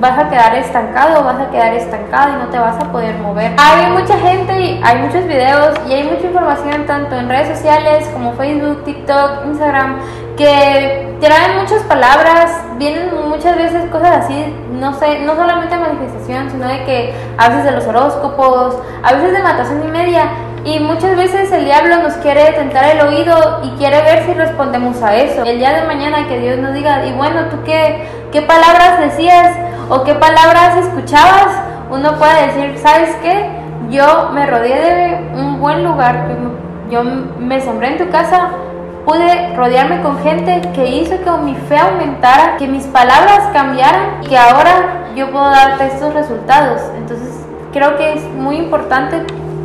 vas 0.00 0.18
a 0.18 0.28
quedar 0.28 0.54
estancado, 0.56 1.22
vas 1.22 1.40
a 1.40 1.50
quedar 1.50 1.74
estancado 1.74 2.32
y 2.32 2.36
no 2.42 2.48
te 2.48 2.58
vas 2.58 2.76
a 2.82 2.90
poder 2.90 3.16
mover. 3.18 3.54
Hay 3.58 3.90
mucha 3.92 4.18
gente 4.18 4.80
hay 4.82 4.98
muchos 4.98 5.26
videos 5.26 5.76
y 5.88 5.92
hay 5.92 6.04
mucha 6.04 6.26
información 6.26 6.86
tanto 6.86 7.16
en 7.16 7.28
redes 7.28 7.56
sociales 7.56 8.08
como 8.12 8.32
Facebook, 8.32 8.84
TikTok, 8.84 9.46
Instagram 9.46 9.98
que 10.36 11.16
traen 11.20 11.58
muchas 11.60 11.82
palabras, 11.82 12.50
vienen 12.78 13.10
muchas 13.28 13.56
veces 13.56 13.88
cosas 13.90 14.24
así, 14.24 14.54
no 14.72 14.92
sé, 14.94 15.20
no 15.20 15.36
solamente 15.36 15.76
manifestación, 15.76 16.50
sino 16.50 16.66
de 16.66 16.84
que 16.84 17.14
a 17.38 17.48
de 17.48 17.70
los 17.70 17.86
horóscopos, 17.86 18.78
a 19.02 19.12
veces 19.12 19.32
de 19.32 19.42
matación 19.42 19.82
y 19.84 19.88
media, 19.88 20.30
y 20.64 20.78
muchas 20.78 21.16
veces 21.16 21.50
el 21.52 21.64
diablo 21.64 21.98
nos 21.98 22.14
quiere 22.14 22.52
tentar 22.52 22.84
el 22.84 23.00
oído 23.00 23.60
y 23.64 23.70
quiere 23.78 24.00
ver 24.02 24.24
si 24.24 24.32
respondemos 24.32 25.02
a 25.02 25.16
eso. 25.16 25.42
El 25.44 25.58
día 25.58 25.72
de 25.72 25.86
mañana 25.86 26.28
que 26.28 26.38
Dios 26.38 26.58
nos 26.58 26.72
diga, 26.72 27.04
y 27.04 27.12
bueno, 27.12 27.46
¿tú 27.50 27.56
qué, 27.64 28.06
qué 28.30 28.42
palabras 28.42 29.00
decías 29.00 29.56
o 29.88 30.04
qué 30.04 30.14
palabras 30.14 30.76
escuchabas? 30.76 31.60
Uno 31.90 32.16
puede 32.16 32.46
decir, 32.46 32.78
¿sabes 32.78 33.14
qué? 33.22 33.50
Yo 33.90 34.30
me 34.32 34.46
rodeé 34.46 34.80
de 34.80 35.40
un 35.40 35.60
buen 35.60 35.84
lugar, 35.84 36.28
yo 36.90 37.02
me 37.02 37.60
sembré 37.60 37.88
en 37.88 37.98
tu 37.98 38.08
casa, 38.10 38.50
pude 39.04 39.56
rodearme 39.56 40.02
con 40.02 40.18
gente 40.22 40.60
que 40.74 40.86
hizo 40.86 41.20
que 41.22 41.30
mi 41.42 41.54
fe 41.54 41.78
aumentara, 41.78 42.56
que 42.56 42.68
mis 42.68 42.84
palabras 42.84 43.48
cambiaran 43.52 44.22
y 44.22 44.26
que 44.28 44.38
ahora 44.38 45.06
yo 45.16 45.30
puedo 45.30 45.50
darte 45.50 45.86
estos 45.86 46.14
resultados. 46.14 46.80
Entonces 46.96 47.44
creo 47.72 47.96
que 47.96 48.14
es 48.14 48.22
muy 48.34 48.56
importante 48.56 49.22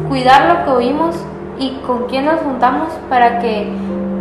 cuidar 0.08 0.46
lo 0.46 0.66
que 0.66 0.72
oímos 0.72 1.16
y 1.60 1.78
con 1.86 2.06
quién 2.08 2.26
nos 2.26 2.42
juntamos 2.42 2.90
para 3.10 3.40
que 3.40 3.72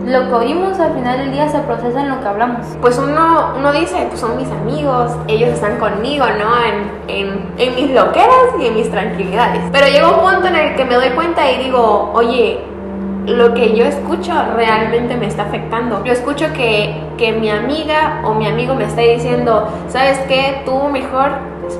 lo 0.06 0.28
que 0.28 0.34
oímos 0.34 0.78
al 0.78 0.92
final 0.94 1.18
del 1.18 1.32
día 1.32 1.48
se 1.48 1.58
procesa 1.60 2.00
en 2.00 2.10
lo 2.10 2.20
que 2.20 2.28
hablamos. 2.28 2.64
Pues 2.80 2.96
uno, 2.96 3.54
uno 3.58 3.72
dice, 3.72 4.06
pues 4.08 4.20
son 4.20 4.36
mis 4.36 4.48
amigos, 4.50 5.12
ellos 5.26 5.50
están 5.50 5.78
conmigo, 5.78 6.24
¿no? 6.26 6.54
En, 6.64 6.92
en, 7.08 7.50
en 7.58 7.74
mis 7.74 7.90
loqueras 7.90 8.54
y 8.60 8.66
en 8.66 8.74
mis 8.74 8.90
tranquilidades. 8.90 9.62
Pero 9.72 9.86
llega 9.88 10.08
un 10.08 10.20
punto 10.20 10.46
en 10.46 10.56
el 10.56 10.76
que 10.76 10.84
me 10.84 10.94
doy 10.94 11.10
cuenta 11.10 11.50
y 11.50 11.64
digo, 11.64 12.12
oye, 12.14 12.60
lo 13.26 13.54
que 13.54 13.76
yo 13.76 13.84
escucho 13.84 14.32
realmente 14.54 15.16
me 15.16 15.26
está 15.26 15.44
afectando. 15.44 16.04
Yo 16.04 16.12
escucho 16.12 16.52
que, 16.52 16.94
que 17.18 17.32
mi 17.32 17.50
amiga 17.50 18.20
o 18.24 18.34
mi 18.34 18.46
amigo 18.46 18.74
me 18.74 18.84
está 18.84 19.02
diciendo, 19.02 19.68
¿sabes 19.88 20.18
qué? 20.28 20.62
Tú 20.64 20.88
mejor 20.88 21.30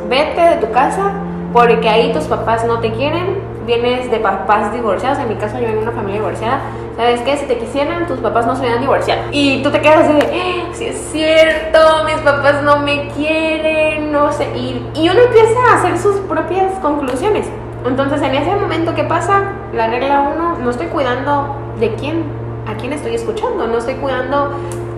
vete 0.08 0.40
de 0.40 0.56
tu 0.56 0.72
casa 0.72 1.12
porque 1.52 1.88
ahí 1.88 2.12
tus 2.12 2.24
papás 2.24 2.64
no 2.66 2.80
te 2.80 2.92
quieren, 2.92 3.38
vienes 3.66 4.10
de 4.10 4.18
papás 4.18 4.72
divorciados, 4.72 5.18
en 5.18 5.28
mi 5.28 5.36
caso 5.36 5.58
yo 5.58 5.66
vengo 5.66 5.80
de 5.80 5.82
una 5.88 5.92
familia 5.92 6.20
divorciada, 6.20 6.60
¿sabes 6.96 7.20
qué? 7.22 7.36
Si 7.36 7.46
te 7.46 7.58
quisieran, 7.58 8.06
tus 8.06 8.18
papás 8.18 8.46
no 8.46 8.54
se 8.54 8.62
hubieran 8.62 8.80
divorciado. 8.80 9.22
Y 9.30 9.62
tú 9.62 9.70
te 9.70 9.80
quedas 9.80 10.08
así 10.08 10.12
de, 10.12 10.36
eh, 10.36 10.64
si 10.72 10.84
es 10.86 10.96
cierto, 11.12 11.78
mis 12.04 12.16
papás 12.16 12.62
no 12.62 12.78
me 12.78 13.08
quieren, 13.08 14.12
no 14.12 14.32
sé, 14.32 14.46
y, 14.56 14.84
y 14.94 15.08
uno 15.08 15.20
empieza 15.20 15.58
a 15.70 15.78
hacer 15.78 15.98
sus 15.98 16.16
propias 16.22 16.72
conclusiones. 16.80 17.46
Entonces, 17.88 18.22
en 18.22 18.34
ese 18.34 18.54
momento, 18.54 18.94
¿qué 18.94 19.04
pasa? 19.04 19.42
La 19.72 19.88
regla 19.88 20.32
uno, 20.34 20.56
no 20.58 20.70
estoy 20.70 20.86
cuidando 20.86 21.56
de 21.78 21.94
quién, 21.94 22.24
a 22.66 22.74
quién 22.74 22.92
estoy 22.92 23.14
escuchando, 23.14 23.66
no 23.66 23.78
estoy 23.78 23.94
cuidando 23.94 24.52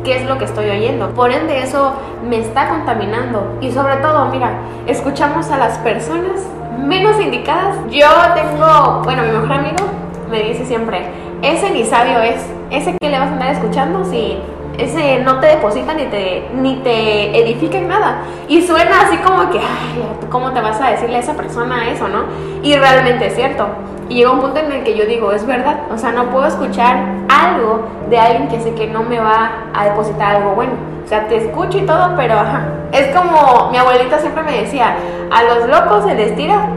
qué 0.05 0.17
es 0.17 0.27
lo 0.27 0.39
que 0.39 0.45
estoy 0.45 0.71
oyendo. 0.71 1.11
Por 1.11 1.31
ende, 1.31 1.63
eso 1.63 1.93
me 2.29 2.39
está 2.39 2.69
contaminando. 2.69 3.59
Y 3.61 3.73
sobre 3.73 3.97
todo, 3.97 4.27
mira, 4.27 4.53
escuchamos 4.87 5.51
a 5.51 5.59
las 5.59 5.79
personas 5.79 6.47
menos 6.79 7.21
indicadas. 7.21 7.77
Yo 7.91 8.09
tengo, 8.35 9.03
bueno, 9.05 9.23
mi 9.23 9.33
mejor 9.33 9.53
amigo 9.53 9.85
me 10.31 10.43
dice 10.43 10.65
siempre, 10.65 11.11
ese 11.43 11.71
ni 11.71 11.85
sabio 11.85 12.21
es, 12.21 12.45
ese 12.71 12.97
que 13.01 13.09
le 13.09 13.19
vas 13.19 13.29
a 13.29 13.33
andar 13.33 13.51
escuchando 13.51 14.05
si 14.05 14.39
ese 14.79 15.19
no 15.19 15.41
te 15.41 15.49
deposita 15.49 15.93
ni 15.93 16.05
te, 16.07 16.49
ni 16.55 16.77
te 16.77 17.39
edifica 17.43 17.79
en 17.79 17.89
nada. 17.89 18.23
Y 18.49 18.63
suena 18.63 19.03
así 19.03 19.17
como 19.19 19.51
que, 19.51 19.59
ay, 19.59 20.09
¿cómo 20.31 20.53
te 20.53 20.61
vas 20.61 20.81
a 20.81 20.91
decirle 20.91 21.17
a 21.17 21.21
esa 21.21 21.35
persona 21.35 21.91
eso, 21.91 22.09
no? 22.09 22.25
Y 22.63 22.77
realmente 22.77 23.27
es 23.27 23.35
cierto. 23.35 23.67
Y 24.09 24.15
llega 24.15 24.31
un 24.31 24.41
punto 24.41 24.61
en 24.61 24.73
el 24.73 24.85
que 24.85 24.97
yo 24.97 25.05
digo, 25.05 25.33
es 25.33 25.45
verdad, 25.47 25.81
o 25.93 25.99
sea, 25.99 26.13
no 26.13 26.31
puedo 26.31 26.47
escuchar 26.47 26.97
algo 27.29 27.89
de 28.09 28.19
alguien 28.19 28.49
que 28.49 28.61
sé 28.61 28.75
que 28.75 28.87
no 28.87 29.03
me 29.03 29.19
va 29.19 29.65
a 29.75 29.85
depositar 29.85 30.37
algo 30.37 30.55
bueno. 30.55 30.73
O 31.05 31.09
sea, 31.09 31.27
te 31.27 31.37
escucho 31.37 31.79
y 31.79 31.83
todo, 31.83 32.15
pero 32.17 32.35
ajá. 32.35 32.69
Es 32.93 33.15
como 33.15 33.71
mi 33.71 33.79
abuelita 33.79 34.19
siempre 34.19 34.43
me 34.43 34.63
decía, 34.63 34.97
a 35.31 35.43
los 35.43 35.69
locos 35.69 36.05
se 36.05 36.15
les 36.15 36.37
tira 36.37 36.69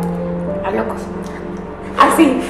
a 0.66 0.72
locos. 0.72 1.02
Así. 2.02 2.42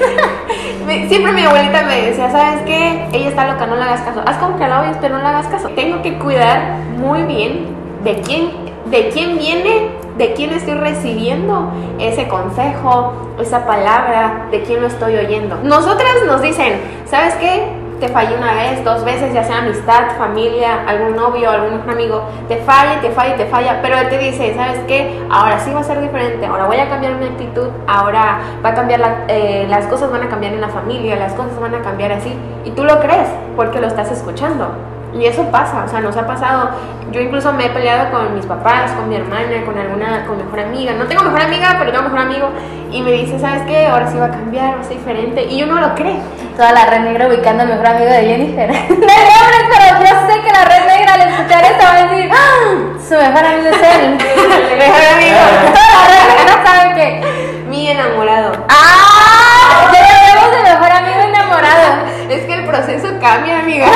Siempre 1.08 1.32
mi 1.34 1.44
abuelita 1.44 1.84
me 1.84 2.02
decía, 2.02 2.32
¿sabes 2.32 2.62
qué? 2.66 3.08
Ella 3.14 3.30
está 3.30 3.52
loca, 3.52 3.66
no 3.66 3.76
le 3.76 3.84
hagas 3.84 4.02
caso. 4.02 4.22
Haz 4.26 4.38
como 4.38 4.58
que 4.58 4.68
la 4.68 4.82
oyes, 4.82 4.98
pero 5.02 5.18
no 5.18 5.22
le 5.22 5.28
hagas 5.28 5.48
caso. 5.48 5.70
Tengo 5.70 6.02
que 6.02 6.18
cuidar 6.18 6.78
muy 6.98 7.24
bien 7.24 7.68
de 8.04 8.22
quién, 8.22 8.52
de 8.86 9.10
quién 9.10 9.38
viene, 9.38 9.92
de 10.18 10.34
quién 10.34 10.52
estoy 10.52 10.76
recibiendo 10.76 11.72
ese 12.00 12.28
consejo, 12.28 13.14
esa 13.40 13.66
palabra, 13.66 14.48
de 14.52 14.62
quién 14.64 14.82
lo 14.82 14.88
estoy 14.88 15.16
oyendo. 15.16 15.58
Nosotras 15.64 16.12
nos 16.26 16.42
dicen, 16.42 16.80
¿sabes 17.06 17.36
qué? 17.36 17.81
Te 18.02 18.10
fallé 18.10 18.36
una 18.36 18.54
vez, 18.54 18.84
dos 18.84 19.06
veces, 19.06 19.32
ya 19.32 19.44
sea 19.44 19.60
amistad, 19.60 20.18
familia, 20.18 20.84
algún 20.88 21.16
novio, 21.16 21.52
algún 21.52 21.88
amigo, 21.88 22.24
te 22.48 22.58
falla, 22.58 23.00
te 23.00 23.12
falla, 23.12 23.38
te 23.38 23.46
falla, 23.46 23.80
pero 23.84 23.96
él 23.96 24.10
te 24.10 24.18
dice, 24.18 24.56
¿sabes 24.56 24.80
qué? 24.88 25.22
Ahora 25.30 25.60
sí 25.60 25.72
va 25.72 25.82
a 25.82 25.84
ser 25.84 26.02
diferente, 26.02 26.48
ahora 26.48 26.66
voy 26.66 26.78
a 26.78 26.90
cambiar 26.90 27.14
mi 27.14 27.28
actitud, 27.28 27.68
ahora 27.88 28.40
va 28.66 28.70
a 28.70 28.74
cambiar, 28.74 29.02
la, 29.02 29.26
eh, 29.28 29.68
las 29.70 29.86
cosas 29.86 30.12
van 30.12 30.24
a 30.24 30.30
cambiar 30.30 30.54
en 30.54 30.62
la 30.62 30.70
familia, 30.70 31.16
las 31.16 31.34
cosas 31.34 31.60
van 31.60 31.76
a 31.76 31.82
cambiar 31.84 32.12
así, 32.12 32.36
y 32.66 32.72
tú 32.72 32.84
lo 32.84 33.00
crees 33.00 33.30
porque 33.56 33.80
lo 33.80 33.86
estás 33.86 34.12
escuchando. 34.12 34.70
Y 35.14 35.26
eso 35.26 35.44
pasa, 35.52 35.84
o 35.86 35.88
sea, 35.88 36.00
nos 36.00 36.16
ha 36.16 36.26
pasado. 36.26 36.70
Yo 37.12 37.20
incluso 37.20 37.52
me 37.52 37.66
he 37.66 37.70
peleado 37.70 38.10
con 38.12 38.34
mis 38.34 38.46
papás, 38.46 38.92
con 38.94 39.10
mi 39.10 39.16
hermana, 39.16 39.66
con 39.66 39.78
alguna, 39.78 40.26
con 40.26 40.38
mejor 40.38 40.62
amiga. 40.62 40.94
No 40.94 41.06
tengo 41.06 41.24
mejor 41.24 41.42
amiga, 41.42 41.76
pero 41.78 41.92
tengo 41.92 42.04
mejor 42.06 42.20
amigo. 42.20 42.50
Y 42.90 43.02
me 43.02 43.12
dice, 43.12 43.38
¿sabes 43.38 43.64
qué? 43.64 43.88
Ahora 43.88 44.10
sí 44.10 44.18
va 44.18 44.26
a 44.26 44.32
cambiar, 44.32 44.78
va 44.78 44.82
a 44.82 44.84
ser 44.84 44.98
diferente. 44.98 45.44
Y 45.44 45.64
uno 45.64 45.80
lo 45.82 45.94
cree. 45.96 46.20
Toda 46.56 46.72
la 46.72 46.86
red 46.86 47.02
negra 47.02 47.28
ubicando 47.28 47.64
al 47.64 47.70
mejor 47.70 47.88
amigo 47.88 48.10
de 48.10 48.24
Jennifer. 48.24 48.72
de 48.88 48.88
pero 48.88 50.00
yo 50.00 50.28
sé 50.28 50.42
que 50.42 50.52
la 50.52 50.66
red 50.66 50.86
negra 50.88 51.14
al 51.14 51.22
escuchar 51.22 51.64
esto 51.64 51.84
va 51.84 51.94
a 51.94 52.08
decir, 52.08 52.32
¡Ah! 52.34 52.92
su 53.08 53.16
mejor 53.16 53.46
amigo 53.46 53.70
es 53.70 53.82
él. 53.82 54.18
Mejor 54.78 55.06
amigo. 55.14 55.40
Toda 55.74 55.92
la 55.98 56.06
red 56.08 56.38
negra 56.38 56.66
sabe 56.66 56.94
que. 56.96 57.66
Mi 57.70 57.90
enamorado. 57.90 58.54
¡Ah! 58.70 59.92
Tenemos 59.92 60.52
de 60.52 60.64
mejor 60.64 60.92
amigo 60.92 61.20
enamorado. 61.20 62.01
Es 62.32 62.46
que 62.46 62.54
el 62.54 62.66
proceso 62.66 63.08
cambia, 63.20 63.60
amiga. 63.60 63.88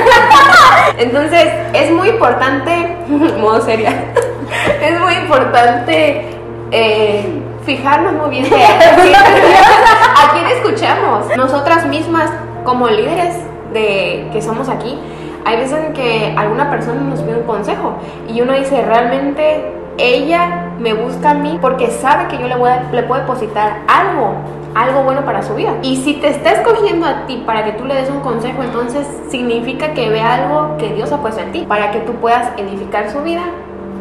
Entonces, 0.98 1.48
es 1.72 1.89
muy 1.92 2.10
importante, 2.10 2.98
modo 3.39 3.62
seria, 3.62 3.94
es 4.82 5.00
muy 5.00 5.13
importante 5.13 6.25
eh, 6.72 7.42
fijarnos 7.65 8.12
muy 8.12 8.32
bien 8.32 8.46
a 8.48 10.34
quién 10.34 10.48
escuchamos. 10.48 11.27
Nosotras 11.38 11.86
mismas, 11.86 12.30
como 12.65 12.89
líderes 12.89 13.38
de 13.72 14.27
que 14.34 14.42
somos 14.42 14.68
aquí, 14.68 15.00
hay 15.46 15.56
veces 15.56 15.86
en 15.86 15.94
que 15.94 16.36
alguna 16.36 16.70
persona 16.70 17.00
nos 17.00 17.22
pide 17.22 17.38
un 17.38 17.44
consejo 17.44 17.94
y 18.27 18.42
uno 18.42 18.51
dice, 18.51 18.82
realmente 18.82 19.72
ella 19.98 20.74
me 20.77 20.94
busca 20.94 21.30
a 21.30 21.34
mí 21.36 21.58
porque 21.62 21.89
sabe 21.89 22.27
que 22.27 22.38
yo 22.38 22.50
le, 22.50 22.56
le 22.92 23.04
puedo 23.04 23.22
depositar 23.22 23.77
algo 23.88 24.36
algo 24.75 25.03
bueno 25.03 25.24
para 25.25 25.41
su 25.41 25.55
vida. 25.55 25.72
Y 25.82 25.96
si 25.96 26.15
te 26.15 26.29
está 26.29 26.51
escogiendo 26.51 27.08
a 27.08 27.25
ti 27.25 27.41
para 27.46 27.63
que 27.63 27.72
tú 27.72 27.86
le 27.86 27.96
des 27.96 28.10
un 28.10 28.20
consejo, 28.20 28.62
entonces 28.62 29.08
significa 29.29 29.94
que 29.94 30.10
ve 30.10 30.22
algo 30.22 30.77
que 30.77 30.94
Dios 30.94 31.12
ha 31.12 31.17
puesto 31.17 31.41
en 31.41 31.51
ti 31.51 31.65
para 31.67 31.91
que 31.91 32.00
tú 32.00 32.13
puedas 32.15 32.50
edificar 32.58 33.10
su 33.10 33.22
vida 33.22 33.41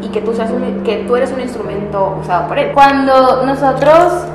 y 0.03 0.09
que 0.09 0.21
tú, 0.21 0.35
seas 0.35 0.51
que 0.85 1.05
tú 1.07 1.17
eres 1.17 1.33
un 1.33 1.41
instrumento 1.41 2.19
usado 2.21 2.49
por 2.49 2.59
Él. 2.59 2.73
Cuando 2.73 3.47
nosotros, 3.47 4.27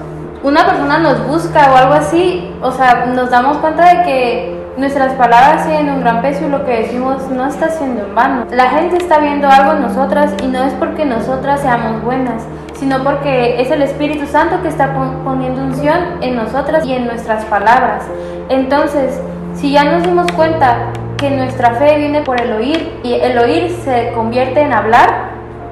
una 0.42 0.66
persona 0.66 0.98
nos 0.98 1.28
busca 1.28 1.72
o 1.74 1.76
algo 1.76 1.94
así, 1.94 2.50
o 2.62 2.72
sea, 2.72 3.08
nos 3.08 3.30
damos 3.30 3.58
cuenta 3.58 3.98
de 3.98 4.04
que 4.04 4.60
nuestras 4.78 5.14
palabras 5.14 5.68
tienen 5.68 5.94
un 5.94 6.00
gran 6.00 6.22
peso 6.22 6.46
y 6.46 6.50
lo 6.50 6.64
que 6.66 6.72
decimos 6.84 7.30
no 7.30 7.46
está 7.46 7.68
siendo 7.70 8.06
en 8.06 8.16
vano. 8.16 8.46
La 8.52 8.70
gente 8.70 8.96
está 8.96 9.20
viendo 9.20 9.50
algo 9.50 9.74
en 9.74 9.82
nosotras 9.82 10.34
y 10.42 10.48
no 10.48 10.64
es 10.64 10.74
porque 10.76 11.04
nosotras 11.04 11.60
seamos 11.60 12.02
buenas, 12.02 12.46
sino 12.80 13.04
porque 13.04 13.62
es 13.62 13.70
el 13.72 13.82
Espíritu 13.82 14.26
Santo 14.26 14.62
que 14.62 14.70
está 14.70 14.94
poniendo 15.26 15.62
unción 15.62 16.18
en 16.22 16.38
nosotras 16.38 16.86
y 16.86 16.94
en 16.94 17.06
nuestras 17.06 17.44
palabras. 17.46 18.06
Entonces, 18.48 19.20
si 19.54 19.74
ya 19.74 19.84
nos 19.84 20.04
dimos 20.04 20.32
cuenta 20.32 20.94
que 21.18 21.30
nuestra 21.30 21.72
fe 21.72 21.98
viene 21.98 22.22
por 22.22 22.40
el 22.40 22.54
oír 22.54 22.98
y 23.04 23.16
el 23.16 23.38
oír 23.38 23.70
se 23.84 24.14
convierte 24.14 24.62
en 24.62 24.72
hablar, 24.72 25.32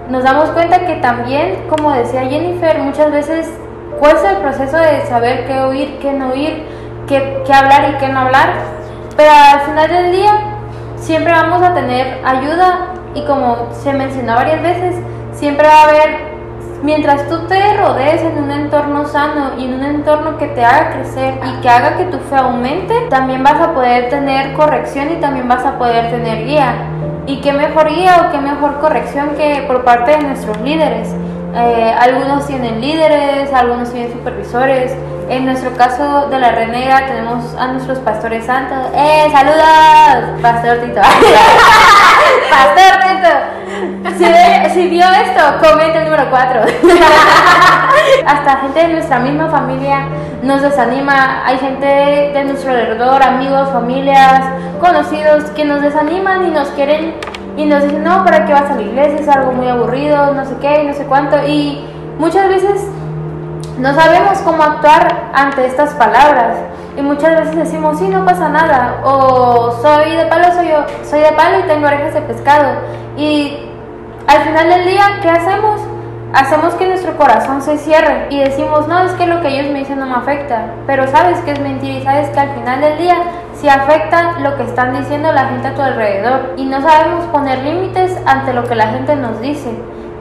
nos 0.09 0.23
damos 0.23 0.49
cuenta 0.49 0.85
que 0.85 0.95
también, 0.95 1.67
como 1.69 1.93
decía 1.93 2.27
Jennifer, 2.27 2.77
muchas 2.79 3.09
veces 3.11 3.49
cuesta 3.99 4.31
el 4.31 4.37
proceso 4.37 4.75
de 4.77 5.05
saber 5.05 5.47
qué 5.47 5.59
oír, 5.61 5.99
qué 6.01 6.11
no 6.11 6.31
oír, 6.31 6.63
qué, 7.07 7.41
qué 7.45 7.53
hablar 7.53 7.93
y 7.93 7.97
qué 7.97 8.09
no 8.09 8.19
hablar, 8.19 8.53
pero 9.15 9.31
al 9.31 9.61
final 9.61 9.89
del 9.89 10.11
día 10.11 10.39
siempre 10.97 11.31
vamos 11.31 11.61
a 11.61 11.73
tener 11.73 12.19
ayuda 12.25 12.93
y 13.15 13.25
como 13.25 13.69
se 13.71 13.93
mencionó 13.93 14.35
varias 14.35 14.61
veces, 14.61 14.95
siempre 15.33 15.67
va 15.67 15.81
a 15.81 15.83
haber 15.85 16.36
Mientras 16.83 17.27
tú 17.27 17.47
te 17.47 17.73
rodees 17.75 18.21
en 18.21 18.43
un 18.43 18.51
entorno 18.51 19.07
sano 19.07 19.53
y 19.57 19.65
en 19.65 19.73
un 19.73 19.83
entorno 19.83 20.37
que 20.37 20.47
te 20.47 20.63
haga 20.63 20.91
crecer 20.91 21.39
y 21.43 21.61
que 21.61 21.69
haga 21.69 21.97
que 21.97 22.05
tu 22.05 22.19
fe 22.19 22.35
aumente, 22.35 23.07
también 23.09 23.43
vas 23.43 23.59
a 23.59 23.73
poder 23.73 24.09
tener 24.09 24.53
corrección 24.53 25.11
y 25.11 25.15
también 25.15 25.47
vas 25.47 25.65
a 25.65 25.77
poder 25.79 26.11
tener 26.11 26.45
guía. 26.45 26.75
Y 27.25 27.41
qué 27.41 27.51
mejor 27.51 27.89
guía 27.89 28.27
o 28.27 28.31
qué 28.31 28.37
mejor 28.37 28.79
corrección 28.79 29.31
que 29.35 29.63
por 29.67 29.83
parte 29.83 30.11
de 30.11 30.23
nuestros 30.23 30.59
líderes. 30.61 31.13
Eh, 31.55 31.95
algunos 31.99 32.45
tienen 32.45 32.79
líderes, 32.79 33.51
algunos 33.51 33.91
tienen 33.91 34.13
supervisores. 34.13 34.95
En 35.29 35.45
nuestro 35.45 35.73
caso 35.75 36.27
de 36.29 36.39
la 36.39 36.51
Renega 36.51 37.07
tenemos 37.07 37.55
a 37.57 37.67
nuestros 37.67 37.97
pastores 37.99 38.45
santos. 38.45 38.77
¡Eh, 38.93 39.27
saludos! 39.31 40.39
Pastor 40.41 40.77
Tito. 40.77 41.01
Pastor 42.51 42.99
Tito. 43.01 43.66
Si, 44.73 44.87
vio 44.87 45.05
esto, 45.05 45.41
comente 45.67 45.99
el 45.99 46.05
número 46.05 46.29
4. 46.29 46.61
Hasta 48.27 48.57
gente 48.57 48.79
de 48.79 48.87
nuestra 48.89 49.19
misma 49.19 49.49
familia 49.49 50.07
nos 50.43 50.61
desanima. 50.61 51.45
Hay 51.45 51.57
gente 51.57 51.85
de 51.85 52.43
nuestro 52.45 52.71
alrededor, 52.71 53.21
amigos, 53.23 53.69
familias, 53.69 54.41
conocidos 54.79 55.45
que 55.51 55.65
nos 55.65 55.81
desaniman 55.81 56.47
y 56.47 56.51
nos 56.51 56.69
quieren 56.69 57.15
y 57.57 57.65
nos 57.65 57.83
dicen, 57.83 58.03
no, 58.03 58.23
¿para 58.23 58.45
qué 58.45 58.53
vas 58.53 58.69
a 58.69 58.75
la 58.75 58.81
iglesia? 58.81 59.19
Es 59.19 59.27
algo 59.27 59.51
muy 59.51 59.67
aburrido, 59.67 60.33
no 60.33 60.45
sé 60.45 60.55
qué, 60.61 60.83
no 60.83 60.93
sé 60.93 61.05
cuánto. 61.05 61.37
Y 61.47 61.85
muchas 62.19 62.47
veces 62.49 62.87
no 63.79 63.93
sabemos 63.93 64.39
cómo 64.39 64.63
actuar 64.63 65.31
ante 65.33 65.65
estas 65.65 65.93
palabras. 65.95 66.57
Y 66.97 67.01
muchas 67.01 67.39
veces 67.39 67.55
decimos, 67.55 67.99
sí, 67.99 68.09
no 68.09 68.25
pasa 68.25 68.49
nada. 68.49 69.01
O 69.03 69.71
soy 69.81 70.15
de 70.15 70.25
palo, 70.25 70.51
soy, 70.53 70.69
yo, 70.69 70.83
soy 71.03 71.19
de 71.19 71.31
palo 71.33 71.59
y 71.59 71.63
tengo 71.63 71.87
orejas 71.87 72.15
de 72.15 72.21
pescado. 72.21 72.79
Y 73.15 73.69
al 74.25 74.41
final 74.41 74.69
del 74.69 74.85
día, 74.85 75.19
¿qué 75.21 75.29
hacemos? 75.29 75.79
Hacemos 76.33 76.73
que 76.73 76.87
nuestro 76.87 77.15
corazón 77.15 77.61
se 77.61 77.77
cierre 77.77 78.27
y 78.29 78.39
decimos, 78.39 78.87
no, 78.87 79.01
es 79.03 79.11
que 79.13 79.27
lo 79.27 79.41
que 79.41 79.47
ellos 79.47 79.71
me 79.71 79.79
dicen 79.79 79.99
no 79.99 80.07
me 80.07 80.15
afecta. 80.15 80.73
Pero 80.85 81.07
sabes 81.07 81.39
que 81.41 81.51
es 81.51 81.59
mentira 81.59 81.93
y 81.93 82.03
sabes 82.03 82.29
que 82.31 82.39
al 82.39 82.49
final 82.49 82.81
del 82.81 82.97
día 82.97 83.15
si 83.53 83.69
afecta 83.69 84.39
lo 84.39 84.55
que 84.55 84.63
están 84.63 84.97
diciendo 84.97 85.31
la 85.31 85.45
gente 85.45 85.67
a 85.67 85.75
tu 85.75 85.81
alrededor 85.81 86.53
y 86.57 86.65
no 86.65 86.81
sabemos 86.81 87.25
poner 87.25 87.59
límites 87.63 88.15
ante 88.25 88.53
lo 88.53 88.63
que 88.65 88.75
la 88.75 88.87
gente 88.87 89.15
nos 89.15 89.39
dice. 89.39 89.71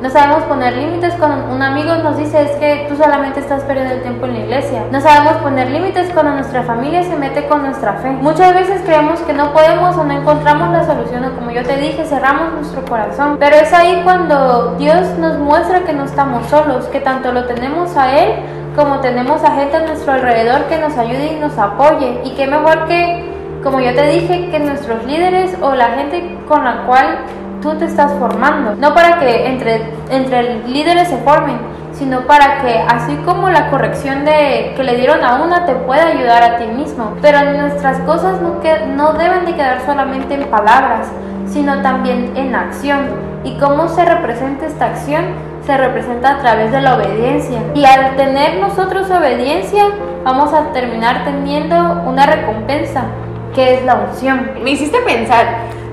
No 0.03 0.11
sabemos 0.11 0.43
poner 0.45 0.77
límites 0.77 1.15
cuando 1.15 1.55
un 1.55 1.63
amigo 1.63 1.95
nos 1.97 2.19
dice 2.19 2.43
es 2.43 2.51
que 2.53 2.87
tú 2.89 2.97
solamente 2.97 3.41
estás 3.41 3.63
perdiendo 3.63 3.95
el 3.95 4.03
tiempo 4.03 4.27
en 4.27 4.35
la 4.35 4.39
iglesia. 4.41 4.83
No 4.93 5.01
sabemos 5.01 5.39
poner 5.39 5.71
límites 5.71 6.11
cuando 6.13 6.33
nuestra 6.33 6.63
familia 6.65 7.03
se 7.03 7.17
mete 7.17 7.47
con 7.47 7.63
nuestra 7.63 7.95
fe. 7.95 8.11
Muchas 8.11 8.55
veces 8.55 8.83
creemos 8.85 9.21
que 9.21 9.33
no 9.33 9.55
podemos 9.55 9.97
o 9.97 10.05
no 10.05 10.13
encontramos 10.13 10.71
la 10.71 10.85
solución 10.85 11.25
o 11.25 11.35
como 11.35 11.51
yo 11.51 11.63
te 11.63 11.79
dije, 11.79 12.05
cerramos 12.05 12.53
nuestro 12.53 12.85
corazón. 12.85 13.37
Pero 13.39 13.57
es 13.57 13.73
ahí 13.73 14.03
cuando 14.05 14.75
Dios 14.77 15.17
nos 15.19 15.39
muestra 15.39 15.81
que 15.81 15.95
no 15.95 16.05
estamos 16.05 16.47
solos, 16.49 16.85
que 16.87 17.01
tanto 17.01 17.33
lo 17.33 17.47
tenemos 17.47 17.97
a 17.97 18.19
Él 18.19 18.35
como 18.77 19.01
tenemos 19.01 19.43
a 19.43 19.53
gente 19.53 19.77
a 19.77 19.87
nuestro 19.87 20.13
alrededor 20.13 20.65
que 20.67 20.77
nos 20.77 20.97
ayude 20.99 21.33
y 21.33 21.41
nos 21.41 21.57
apoye. 21.57 22.21
Y 22.25 22.35
qué 22.35 22.47
mejor 22.47 22.87
que, 22.87 23.25
como 23.63 23.81
yo 23.81 23.95
te 23.95 24.07
dije, 24.11 24.51
que 24.51 24.59
nuestros 24.59 25.05
líderes 25.07 25.57
o 25.63 25.75
la 25.75 25.87
gente 25.93 26.39
con 26.47 26.63
la 26.63 26.85
cual 26.85 27.21
tú 27.67 27.79
te 27.79 27.87
estás 27.87 28.13
formando. 28.19 28.77
No 28.77 28.95
para 28.95 29.19
que 29.19 29.49
entre, 29.49 29.93
entre 30.11 30.67
líderes 30.67 31.09
se 31.09 31.19
formen, 31.19 31.59
sino 31.93 32.21
para 32.27 32.63
que 32.63 32.79
así 32.79 33.17
como 33.25 33.51
la 33.51 33.71
corrección 33.71 34.25
de, 34.25 34.75
que 34.77 34.85
le 34.85 34.97
dieron 34.97 35.25
a 35.25 35.43
una 35.43 35.65
te 35.65 35.75
pueda 35.75 36.07
ayudar 36.07 36.43
a 36.43 36.57
ti 36.57 36.67
mismo. 36.67 37.15
Pero 37.21 37.43
nuestras 37.53 37.99
cosas 38.01 38.41
no, 38.41 38.61
que, 38.61 38.87
no 38.87 39.15
deben 39.15 39.45
de 39.45 39.55
quedar 39.55 39.81
solamente 39.85 40.35
en 40.35 40.45
palabras, 40.45 41.09
sino 41.47 41.83
también 41.83 42.37
en 42.37 42.55
acción. 42.55 43.27
¿Y 43.45 43.59
cómo 43.59 43.89
se 43.89 44.05
representa 44.05 44.67
esta 44.67 44.87
acción? 44.87 45.25
se 45.67 45.77
representa 45.77 46.37
a 46.37 46.39
través 46.39 46.71
de 46.71 46.81
la 46.81 46.95
obediencia. 46.95 47.59
Y 47.75 47.85
al 47.85 48.15
tener 48.15 48.61
nosotros 48.61 49.11
obediencia, 49.11 49.87
vamos 50.23 50.55
a 50.55 50.73
terminar 50.73 51.25
teniendo 51.25 51.75
una 52.07 52.25
recompensa, 52.25 53.07
que 53.53 53.75
es 53.75 53.85
la 53.85 53.97
unción. 53.97 54.53
Me 54.63 54.71
hiciste 54.71 54.99
pensar, 55.01 55.45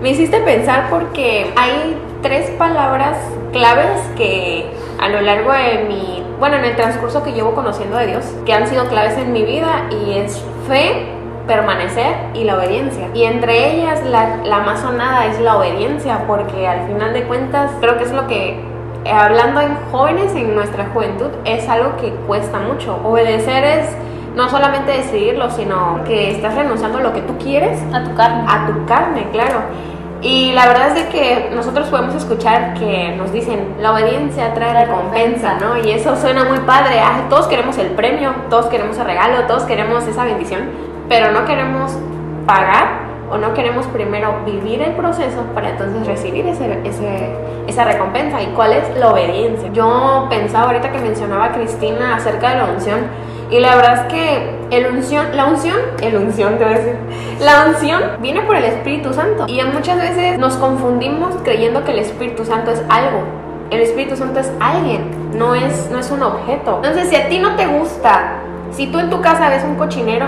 me 0.03 0.09
hiciste 0.09 0.37
pensar 0.41 0.89
porque 0.89 1.53
hay 1.55 1.97
tres 2.21 2.51
palabras 2.51 3.17
claves 3.53 4.01
que 4.17 4.69
a 4.99 5.07
lo 5.07 5.21
largo 5.21 5.53
de 5.53 5.85
mi, 5.87 6.21
bueno, 6.39 6.57
en 6.57 6.65
el 6.65 6.75
transcurso 6.75 7.23
que 7.23 7.31
llevo 7.31 7.55
conociendo 7.55 7.95
de 7.97 8.07
Dios, 8.07 8.25
que 8.45 8.53
han 8.53 8.67
sido 8.67 8.89
claves 8.89 9.17
en 9.17 9.31
mi 9.31 9.43
vida 9.43 9.85
y 9.89 10.17
es 10.17 10.43
fe, 10.67 11.07
permanecer 11.47 12.15
y 12.33 12.43
la 12.43 12.57
obediencia. 12.57 13.07
Y 13.13 13.23
entre 13.23 13.75
ellas 13.75 14.03
la, 14.03 14.37
la 14.43 14.59
más 14.59 14.81
sonada 14.81 15.27
es 15.27 15.39
la 15.39 15.55
obediencia, 15.55 16.25
porque 16.27 16.67
al 16.67 16.85
final 16.85 17.13
de 17.13 17.23
cuentas 17.23 17.71
creo 17.79 17.97
que 17.97 18.03
es 18.03 18.11
lo 18.11 18.27
que 18.27 18.59
eh, 19.05 19.11
hablando 19.11 19.61
en 19.61 19.77
jóvenes, 19.89 20.35
en 20.35 20.53
nuestra 20.53 20.85
juventud, 20.93 21.29
es 21.45 21.69
algo 21.69 21.95
que 21.95 22.09
cuesta 22.27 22.59
mucho. 22.59 22.99
Obedecer 23.05 23.63
es 23.63 23.89
no 24.35 24.49
solamente 24.49 24.91
decidirlo, 24.91 25.49
sino 25.49 26.03
que 26.05 26.31
estás 26.31 26.55
renunciando 26.55 26.97
a 26.97 27.01
lo 27.01 27.13
que 27.13 27.21
tú 27.21 27.37
quieres. 27.37 27.79
A 27.93 28.03
tu 28.03 28.13
carne. 28.15 28.43
A 28.47 28.67
tu 28.67 28.85
carne, 28.85 29.27
claro. 29.31 29.61
Y 30.23 30.53
la 30.53 30.67
verdad 30.67 30.87
es 30.87 30.95
de 30.95 31.09
que 31.09 31.49
nosotros 31.53 31.89
podemos 31.89 32.15
escuchar 32.15 32.75
que 32.75 33.13
nos 33.17 33.33
dicen, 33.33 33.75
la 33.81 33.91
obediencia 33.91 34.53
trae 34.53 34.85
recompensa, 34.85 35.55
¿no? 35.59 35.77
Y 35.77 35.91
eso 35.91 36.15
suena 36.15 36.45
muy 36.45 36.59
padre. 36.59 37.01
Ah, 37.01 37.25
todos 37.29 37.47
queremos 37.47 37.77
el 37.77 37.87
premio, 37.87 38.33
todos 38.49 38.67
queremos 38.67 38.97
el 38.97 39.05
regalo, 39.05 39.45
todos 39.47 39.63
queremos 39.63 40.07
esa 40.07 40.23
bendición, 40.23 40.61
pero 41.09 41.33
no 41.33 41.43
queremos 41.43 41.91
pagar 42.47 43.03
o 43.29 43.37
no 43.37 43.53
queremos 43.53 43.85
primero 43.87 44.33
vivir 44.45 44.81
el 44.81 44.93
proceso 44.93 45.41
para 45.53 45.71
entonces 45.71 46.07
recibir 46.07 46.47
ese, 46.47 46.79
ese, 46.85 47.35
esa 47.67 47.83
recompensa. 47.83 48.41
¿Y 48.41 48.47
cuál 48.55 48.71
es 48.71 48.97
la 48.97 49.11
obediencia? 49.11 49.73
Yo 49.73 50.27
pensaba 50.29 50.67
ahorita 50.67 50.89
que 50.89 50.99
mencionaba 50.99 51.45
a 51.45 51.51
Cristina 51.51 52.15
acerca 52.15 52.51
de 52.51 52.57
la 52.59 52.65
unción 52.65 53.01
y 53.51 53.59
la 53.59 53.75
verdad 53.75 54.05
es 54.05 54.13
que 54.13 54.62
el 54.73 54.87
unción, 54.87 55.27
la 55.35 55.45
unción, 55.45 55.77
el 56.01 56.15
unción 56.15 56.57
te 56.57 56.63
voy 56.63 56.73
a 56.73 56.77
decir, 56.77 56.95
la 57.39 57.65
unción 57.67 58.01
viene 58.21 58.41
por 58.41 58.55
el 58.55 58.63
Espíritu 58.65 59.13
Santo 59.13 59.45
y 59.47 59.61
muchas 59.63 59.99
veces 59.99 60.39
nos 60.39 60.55
confundimos 60.55 61.35
creyendo 61.43 61.83
que 61.83 61.91
el 61.91 61.99
Espíritu 61.99 62.43
Santo 62.43 62.71
es 62.71 62.81
algo. 62.89 63.23
El 63.69 63.81
Espíritu 63.81 64.15
Santo 64.15 64.39
es 64.39 64.51
alguien, 64.59 65.03
no 65.37 65.55
es, 65.55 65.89
no 65.91 65.99
es 65.99 66.09
un 66.11 66.23
objeto. 66.23 66.77
Entonces, 66.77 67.09
si 67.09 67.15
a 67.15 67.29
ti 67.29 67.39
no 67.39 67.55
te 67.55 67.65
gusta, 67.67 68.39
si 68.71 68.87
tú 68.87 68.99
en 68.99 69.09
tu 69.09 69.21
casa 69.21 69.49
ves 69.49 69.63
un 69.63 69.75
cochinero, 69.75 70.25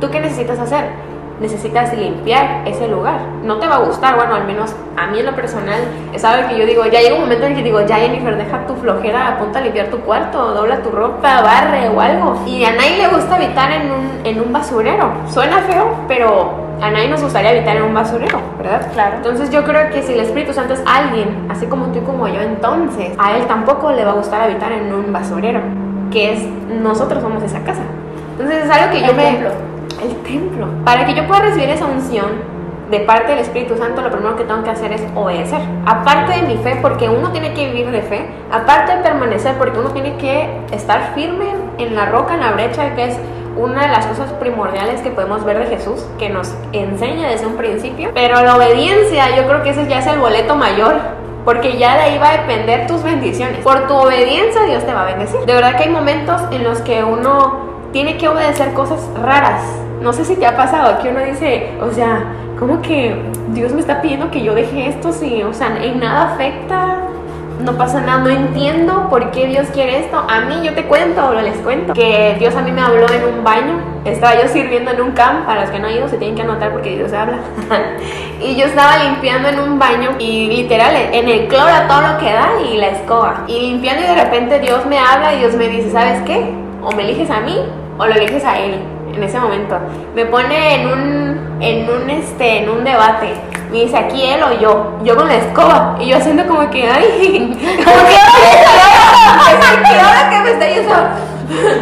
¿tú 0.00 0.10
qué 0.10 0.20
necesitas 0.20 0.58
hacer? 0.58 0.90
Necesitas 1.40 1.96
limpiar 1.96 2.66
ese 2.66 2.88
lugar. 2.88 3.20
No 3.44 3.58
te 3.58 3.66
va 3.66 3.76
a 3.76 3.78
gustar, 3.78 4.16
bueno, 4.16 4.34
al 4.34 4.44
menos 4.44 4.74
a 4.96 5.06
mí 5.08 5.20
en 5.20 5.26
lo 5.26 5.34
personal, 5.34 5.80
es 6.12 6.24
algo 6.24 6.48
que 6.48 6.58
yo 6.58 6.66
digo, 6.66 6.84
ya 6.86 7.00
llega 7.00 7.14
un 7.14 7.22
momento 7.22 7.46
en 7.46 7.54
que 7.54 7.62
digo, 7.62 7.80
ya 7.86 7.96
Jennifer, 7.96 8.36
deja 8.36 8.66
tu 8.66 8.74
flojera, 8.74 9.28
apunta 9.28 9.60
a 9.60 9.62
limpiar 9.62 9.88
tu 9.88 9.98
cuarto, 10.00 10.54
dobla 10.54 10.82
tu 10.82 10.90
ropa, 10.90 11.42
barre 11.42 11.88
o 11.88 12.00
algo. 12.00 12.42
Y 12.46 12.64
a 12.64 12.72
nadie 12.72 12.98
le 12.98 13.08
gusta 13.08 13.36
habitar 13.36 13.70
en 13.70 13.90
un, 13.90 14.20
en 14.24 14.40
un 14.40 14.52
basurero. 14.52 15.12
Suena 15.28 15.58
feo, 15.62 15.94
pero 16.08 16.68
a 16.80 16.90
nadie 16.90 17.08
nos 17.08 17.22
gustaría 17.22 17.50
habitar 17.50 17.76
en 17.76 17.82
un 17.82 17.94
basurero, 17.94 18.40
¿verdad? 18.56 18.90
Claro. 18.92 19.16
Entonces 19.16 19.50
yo 19.50 19.64
creo 19.64 19.90
que 19.90 20.02
si 20.02 20.12
el 20.12 20.20
Espíritu 20.20 20.52
Santo 20.52 20.74
es 20.74 20.82
alguien, 20.86 21.46
así 21.48 21.66
como 21.66 21.86
tú 21.86 21.98
y 21.98 22.02
como 22.02 22.28
yo, 22.28 22.40
entonces 22.40 23.12
a 23.18 23.36
él 23.36 23.46
tampoco 23.46 23.92
le 23.92 24.04
va 24.04 24.12
a 24.12 24.14
gustar 24.14 24.40
habitar 24.42 24.72
en 24.72 24.92
un 24.92 25.12
basurero, 25.12 25.60
que 26.10 26.32
es 26.32 26.42
nosotros 26.82 27.22
somos 27.22 27.42
esa 27.42 27.60
casa. 27.60 27.82
Entonces 28.32 28.64
es 28.64 28.70
algo 28.70 28.92
que 28.92 29.00
yo 29.04 29.14
me 29.14 29.48
templo. 30.28 30.66
Para 30.84 31.04
que 31.06 31.14
yo 31.14 31.26
pueda 31.26 31.40
recibir 31.40 31.70
esa 31.70 31.86
unción 31.86 32.58
de 32.90 33.00
parte 33.00 33.32
del 33.32 33.40
Espíritu 33.40 33.76
Santo, 33.76 34.00
lo 34.00 34.10
primero 34.10 34.36
que 34.36 34.44
tengo 34.44 34.62
que 34.62 34.70
hacer 34.70 34.92
es 34.92 35.02
obedecer. 35.14 35.60
Aparte 35.84 36.40
de 36.40 36.42
mi 36.42 36.56
fe, 36.62 36.78
porque 36.80 37.08
uno 37.08 37.30
tiene 37.32 37.52
que 37.52 37.66
vivir 37.66 37.90
de 37.90 38.02
fe, 38.02 38.26
aparte 38.50 38.96
de 38.96 39.02
permanecer, 39.02 39.56
porque 39.58 39.78
uno 39.78 39.90
tiene 39.90 40.16
que 40.16 40.48
estar 40.72 41.12
firme 41.14 41.46
en 41.78 41.94
la 41.94 42.06
roca, 42.06 42.34
en 42.34 42.40
la 42.40 42.52
brecha, 42.52 42.94
que 42.94 43.04
es 43.06 43.18
una 43.56 43.82
de 43.82 43.88
las 43.88 44.06
cosas 44.06 44.32
primordiales 44.34 45.00
que 45.00 45.10
podemos 45.10 45.44
ver 45.44 45.58
de 45.58 45.66
Jesús, 45.66 46.06
que 46.18 46.30
nos 46.30 46.54
enseña 46.72 47.28
desde 47.28 47.46
un 47.46 47.56
principio. 47.56 48.10
Pero 48.14 48.40
la 48.42 48.56
obediencia, 48.56 49.36
yo 49.36 49.46
creo 49.46 49.62
que 49.62 49.70
ese 49.70 49.86
ya 49.88 49.98
es 49.98 50.06
el 50.06 50.18
boleto 50.18 50.54
mayor 50.54 51.18
porque 51.44 51.78
ya 51.78 51.96
de 51.96 52.02
ahí 52.02 52.18
va 52.18 52.28
a 52.28 52.32
depender 52.32 52.86
tus 52.86 53.02
bendiciones. 53.02 53.58
Por 53.64 53.86
tu 53.86 53.94
obediencia 53.94 54.64
Dios 54.64 54.84
te 54.84 54.92
va 54.92 55.02
a 55.02 55.06
bendecir. 55.06 55.40
De 55.40 55.54
verdad 55.54 55.76
que 55.76 55.84
hay 55.84 55.88
momentos 55.88 56.42
en 56.50 56.62
los 56.62 56.80
que 56.82 57.02
uno 57.02 57.68
tiene 57.92 58.18
que 58.18 58.28
obedecer 58.28 58.74
cosas 58.74 59.08
raras, 59.22 59.62
no 60.00 60.12
sé 60.12 60.24
si 60.24 60.36
te 60.36 60.46
ha 60.46 60.56
pasado 60.56 60.98
que 61.02 61.08
uno 61.08 61.20
dice, 61.20 61.70
o 61.80 61.90
sea, 61.90 62.24
¿cómo 62.58 62.80
que 62.82 63.16
Dios 63.48 63.72
me 63.72 63.80
está 63.80 64.00
pidiendo 64.00 64.30
que 64.30 64.42
yo 64.42 64.54
deje 64.54 64.88
esto? 64.88 65.12
Si, 65.12 65.42
o 65.42 65.52
sea, 65.52 65.82
en 65.82 66.00
nada 66.00 66.34
afecta, 66.34 67.00
no 67.60 67.72
pasa 67.76 68.00
nada, 68.00 68.20
no 68.20 68.30
entiendo 68.30 69.08
por 69.10 69.32
qué 69.32 69.46
Dios 69.46 69.66
quiere 69.72 69.98
esto. 69.98 70.24
A 70.28 70.42
mí 70.42 70.60
yo 70.62 70.74
te 70.74 70.84
cuento 70.84 71.28
o 71.28 71.34
les 71.34 71.56
cuento 71.58 71.92
que 71.92 72.36
Dios 72.38 72.54
a 72.54 72.62
mí 72.62 72.70
me 72.70 72.80
habló 72.80 73.06
en 73.12 73.24
un 73.24 73.42
baño. 73.42 73.80
Estaba 74.04 74.40
yo 74.40 74.48
sirviendo 74.48 74.92
en 74.92 75.00
un 75.00 75.10
camp, 75.12 75.44
para 75.44 75.62
los 75.62 75.70
que 75.70 75.80
no 75.80 75.88
han 75.88 75.94
ido 75.94 76.08
se 76.08 76.16
tienen 76.18 76.36
que 76.36 76.42
anotar 76.42 76.70
porque 76.72 76.96
Dios 76.96 77.12
habla. 77.12 77.38
y 78.40 78.54
yo 78.54 78.66
estaba 78.66 79.02
limpiando 79.02 79.48
en 79.48 79.58
un 79.58 79.78
baño 79.78 80.10
y 80.20 80.46
literal 80.48 80.94
en 81.12 81.28
el 81.28 81.48
cloro 81.48 81.72
todo 81.88 82.00
lo 82.02 82.18
que 82.18 82.32
da 82.32 82.50
y 82.72 82.76
la 82.76 82.88
escoba. 82.88 83.44
Y 83.48 83.58
limpiando 83.58 84.04
y 84.04 84.06
de 84.06 84.24
repente 84.24 84.60
Dios 84.60 84.86
me 84.86 84.98
habla 84.98 85.34
y 85.34 85.38
Dios 85.40 85.54
me 85.56 85.68
dice, 85.68 85.90
¿sabes 85.90 86.22
qué? 86.22 86.54
O 86.82 86.92
me 86.92 87.02
eliges 87.02 87.28
a 87.30 87.40
mí 87.40 87.58
o 87.98 88.06
lo 88.06 88.14
eliges 88.14 88.44
a 88.44 88.56
Él 88.60 88.80
en 89.18 89.24
ese 89.24 89.38
momento. 89.38 89.78
Me 90.14 90.24
pone 90.26 90.74
en 90.76 90.86
un, 90.86 91.58
en 91.60 91.90
un, 91.90 92.08
este, 92.10 92.62
en 92.62 92.70
un 92.70 92.84
debate. 92.84 93.34
Me 93.70 93.82
dice, 93.82 93.96
aquí 93.96 94.24
él 94.24 94.42
o 94.42 94.58
yo. 94.58 94.98
Yo 95.04 95.16
con 95.16 95.28
la 95.28 95.36
escoba. 95.36 95.96
Y 96.00 96.08
yo 96.08 96.16
haciendo 96.16 96.46
como 96.46 96.70
que, 96.70 96.88
ay, 96.88 97.56
como 97.84 98.06
que 98.06 98.16
ahora 100.00 100.30
que 100.30 100.38
me 100.40 100.50
está 100.52 100.68
yendo. 100.68 100.94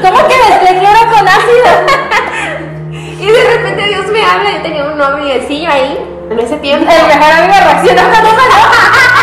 ¿Cómo 0.03 0.29
que 0.29 0.35
me 0.65 0.81
cloro 0.81 1.01
con 1.13 1.29
ácido? 1.29 1.71
y 3.21 3.27
de 3.27 3.45
repente 3.45 3.83
Dios 3.89 4.07
me 4.11 4.25
habla. 4.25 4.51
Yo 4.53 4.63
tenía 4.63 4.85
un 4.85 4.97
noviecillo 4.97 5.71
ahí 5.71 5.99
en 6.31 6.39
ese 6.39 6.57
tiempo. 6.57 6.91
El 6.91 7.07
mejor 7.07 7.33
amigo 7.33 7.55
reacciona 7.55 8.03
y 8.03 8.07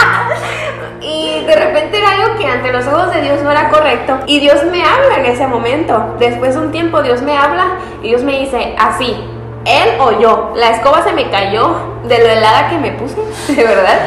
de 1.54 1.66
repente 1.66 1.98
era 2.00 2.12
algo 2.12 2.38
que 2.38 2.46
ante 2.48 2.72
los 2.72 2.88
ojos 2.88 3.14
de 3.14 3.22
Dios 3.22 3.42
no 3.44 3.52
era 3.52 3.70
correcto. 3.70 4.20
Y 4.26 4.40
Dios 4.40 4.64
me 4.72 4.84
habla 4.84 5.18
en 5.20 5.26
ese 5.26 5.48
momento. 5.48 6.16
Después 6.20 6.56
de 6.56 6.62
un 6.62 6.72
tiempo 6.72 7.02
Dios 7.02 7.22
me 7.22 7.38
habla 7.38 7.78
y 8.02 8.10
Dios 8.10 8.24
me 8.24 8.40
dice, 8.40 8.76
así, 8.80 9.16
él 9.66 9.90
o 10.00 10.20
yo. 10.20 10.54
La 10.56 10.72
escoba 10.72 11.04
se 11.04 11.14
me 11.14 11.30
cayó 11.30 11.76
de 12.08 12.20
lo 12.20 12.26
helada 12.26 12.70
que 12.70 12.78
me 12.78 12.92
puse, 12.92 13.18
de 13.54 13.64
verdad. 13.64 14.00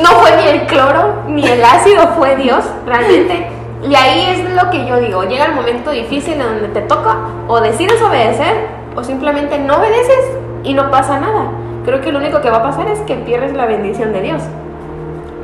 No 0.00 0.08
fue 0.10 0.36
ni 0.36 0.48
el 0.48 0.66
cloro 0.66 1.22
ni 1.28 1.46
el 1.46 1.64
ácido, 1.64 2.08
fue 2.16 2.36
Dios, 2.36 2.64
realmente. 2.86 3.48
Y 3.82 3.94
ahí 3.94 4.30
es 4.30 4.54
lo 4.54 4.70
que 4.70 4.86
yo 4.86 4.98
digo, 4.98 5.24
llega 5.24 5.44
el 5.44 5.54
momento 5.54 5.90
difícil 5.90 6.34
en 6.34 6.42
donde 6.42 6.68
te 6.68 6.80
toca 6.80 7.18
o 7.48 7.60
decides 7.60 8.00
obedecer 8.00 8.66
o 8.96 9.04
simplemente 9.04 9.58
no 9.58 9.76
obedeces 9.76 10.24
y 10.62 10.72
no 10.72 10.90
pasa 10.90 11.20
nada. 11.20 11.50
Creo 11.84 12.00
que 12.00 12.10
lo 12.10 12.18
único 12.18 12.40
que 12.40 12.48
va 12.48 12.58
a 12.58 12.62
pasar 12.62 12.88
es 12.88 13.00
que 13.00 13.16
pierdes 13.16 13.52
la 13.52 13.66
bendición 13.66 14.14
de 14.14 14.22
Dios. 14.22 14.42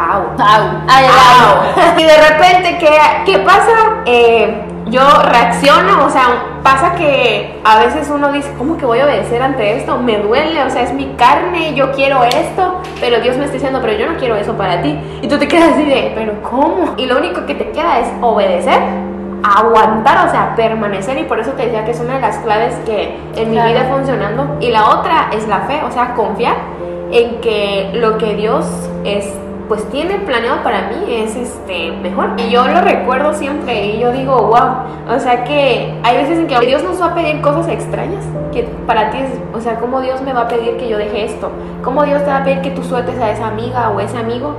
Au. 0.00 0.22
Au. 0.38 1.98
Y 1.98 2.02
de 2.02 2.16
repente, 2.16 2.78
¿qué, 2.78 2.98
qué 3.26 3.38
pasa? 3.40 4.02
Eh, 4.06 4.62
yo 4.86 5.02
reacciono, 5.22 6.06
o 6.06 6.10
sea, 6.10 6.58
pasa 6.62 6.94
que 6.94 7.60
a 7.64 7.78
veces 7.78 8.10
uno 8.10 8.32
dice, 8.32 8.52
¿cómo 8.56 8.76
que 8.76 8.86
voy 8.86 8.98
a 9.00 9.04
obedecer 9.04 9.42
ante 9.42 9.76
esto? 9.76 9.98
Me 9.98 10.18
duele, 10.18 10.64
o 10.64 10.70
sea, 10.70 10.82
es 10.82 10.92
mi 10.92 11.14
carne, 11.16 11.74
yo 11.74 11.92
quiero 11.92 12.24
esto, 12.24 12.80
pero 12.98 13.20
Dios 13.20 13.36
me 13.36 13.44
está 13.44 13.54
diciendo, 13.54 13.80
pero 13.82 13.92
yo 13.98 14.10
no 14.10 14.18
quiero 14.18 14.36
eso 14.36 14.54
para 14.54 14.82
ti. 14.82 14.98
Y 15.22 15.28
tú 15.28 15.38
te 15.38 15.46
quedas 15.46 15.74
así 15.74 15.84
de, 15.84 16.12
pero 16.14 16.42
¿cómo? 16.42 16.94
Y 16.96 17.06
lo 17.06 17.18
único 17.18 17.46
que 17.46 17.54
te 17.54 17.70
queda 17.70 18.00
es 18.00 18.08
obedecer, 18.20 18.80
aguantar, 19.42 20.26
o 20.26 20.30
sea, 20.30 20.54
permanecer. 20.56 21.18
Y 21.18 21.24
por 21.24 21.38
eso 21.38 21.52
te 21.52 21.66
decía 21.66 21.84
que 21.84 21.92
es 21.92 22.00
una 22.00 22.14
de 22.14 22.20
las 22.20 22.38
claves 22.38 22.74
que 22.86 23.16
en 23.36 23.50
mi 23.50 23.60
vida 23.60 23.86
funcionando. 23.94 24.56
Y 24.60 24.70
la 24.70 24.88
otra 24.88 25.28
es 25.32 25.46
la 25.46 25.60
fe, 25.60 25.82
o 25.86 25.90
sea, 25.92 26.14
confiar 26.14 26.56
en 27.12 27.40
que 27.40 27.90
lo 27.94 28.18
que 28.18 28.34
Dios 28.34 28.66
es 29.04 29.32
pues 29.70 29.88
tiene 29.88 30.18
planeado 30.18 30.64
para 30.64 30.88
mí 30.88 31.14
es 31.14 31.37
este 31.37 31.92
mejor. 31.92 32.30
Y 32.38 32.50
yo 32.50 32.66
lo 32.66 32.80
recuerdo 32.80 33.33
siempre 33.33 33.87
y 33.87 34.00
yo 34.00 34.11
digo, 34.11 34.35
wow, 34.48 35.14
o 35.14 35.20
sea 35.20 35.44
que 35.44 35.94
hay 36.02 36.16
veces 36.16 36.40
en 36.40 36.48
que 36.48 36.59
Dios 36.66 36.83
nos 36.83 37.00
va 37.00 37.12
a 37.12 37.14
pedir 37.14 37.40
cosas 37.40 37.68
extrañas, 37.68 38.24
que 38.50 38.64
para 38.64 39.12
ti 39.12 39.18
es, 39.18 39.30
o 39.54 39.61
sea, 39.61 39.76
¿cómo 39.76 40.00
Dios 40.00 40.22
me 40.22 40.33
va 40.33 40.40
a 40.40 40.48
pedir 40.48 40.76
que 40.76 40.88
yo 40.88 40.98
deje 40.98 41.24
esto? 41.24 41.52
¿Cómo 41.85 42.02
Dios 42.02 42.24
te 42.24 42.30
va 42.30 42.38
a 42.38 42.44
pedir 42.44 42.62
que 42.62 42.72
tú 42.72 42.83
sueltes 42.83 43.16
a 43.20 43.30
esa 43.30 43.46
amiga 43.46 43.90
o 43.90 44.00
ese 44.00 44.18
amigo? 44.18 44.56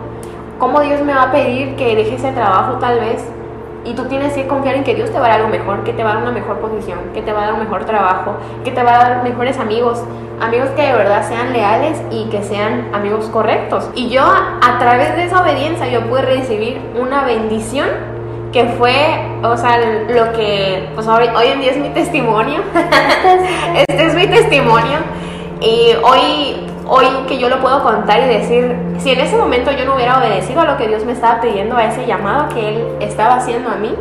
¿Cómo 0.58 0.80
Dios 0.80 1.02
me 1.02 1.14
va 1.14 1.24
a 1.24 1.32
pedir 1.34 1.76
que 1.76 1.94
deje 1.94 2.16
ese 2.16 2.32
trabajo 2.32 2.78
tal 2.80 3.02
vez? 3.02 3.22
Y 3.84 3.94
tú 3.94 4.06
tienes 4.06 4.34
que 4.34 4.48
confiar 4.48 4.76
en 4.76 4.84
que 4.84 4.94
Dios 4.94 5.12
te 5.12 5.20
va 5.20 5.26
a 5.26 5.30
dar 5.30 5.40
algo 5.40 5.50
mejor, 5.50 5.84
que 5.84 5.94
te 5.94 6.04
va 6.04 6.12
a 6.12 6.14
dar 6.16 6.24
una 6.24 6.32
mejor 6.32 6.60
posición, 6.60 7.00
que 7.14 7.22
te 7.22 7.34
va 7.34 7.44
a 7.44 7.46
dar 7.46 7.54
un 7.54 7.60
mejor 7.62 7.86
trabajo, 7.86 8.36
que 8.64 8.72
te 8.72 8.84
va 8.84 8.96
a 8.96 9.10
dar 9.10 9.24
mejores 9.24 9.58
amigos, 9.58 10.04
amigos 10.40 10.70
que 10.76 10.84
de 10.84 10.94
verdad 10.94 11.28
sean 11.28 11.52
leales 11.52 12.02
y 12.12 12.26
que 12.26 12.44
sean 12.44 12.94
amigos 12.94 13.26
correctos. 13.26 13.90
Y 13.96 14.10
yo 14.10 14.24
a 14.24 14.78
través 14.80 15.16
de 15.16 15.26
esa 15.26 15.42
obediencia 15.42 15.88
yo 15.88 16.02
pude 16.08 16.22
recibir 16.22 16.80
una 17.00 17.24
bendición 17.24 17.88
que 18.52 18.66
fue, 18.66 18.94
o 19.44 19.58
sea, 19.58 19.80
lo 20.10 20.34
que 20.34 20.90
pues 20.94 21.08
hoy, 21.08 21.28
hoy 21.36 21.48
en 21.48 21.62
día 21.62 21.72
es 21.72 21.78
mi 21.78 21.90
testimonio. 21.90 22.62
este 23.76 24.06
es 24.06 24.14
mi 24.14 24.28
testimonio. 24.28 25.00
Y 25.62 25.94
hoy 26.04 26.71
hoy 26.94 27.06
que 27.26 27.40
yo 27.40 27.48
lo 27.48 27.62
puedo 27.62 27.82
contar 27.84 28.20
y 28.20 28.28
decir, 28.28 28.76
si 28.98 29.12
en 29.12 29.22
ese 29.22 29.38
momento 29.38 29.72
yo 29.72 29.86
no 29.86 29.96
hubiera 29.96 30.18
obedecido 30.18 30.60
a 30.60 30.66
lo 30.66 30.76
que 30.76 30.90
Dios 30.90 31.06
me 31.06 31.14
estaba 31.14 31.40
pidiendo, 31.40 31.78
a 31.78 31.86
ese 31.86 32.06
llamado 32.06 32.50
que 32.50 32.68
Él 32.68 32.86
estaba 33.00 33.36
haciendo 33.36 33.70
a 33.70 33.76
mí, 33.76 33.96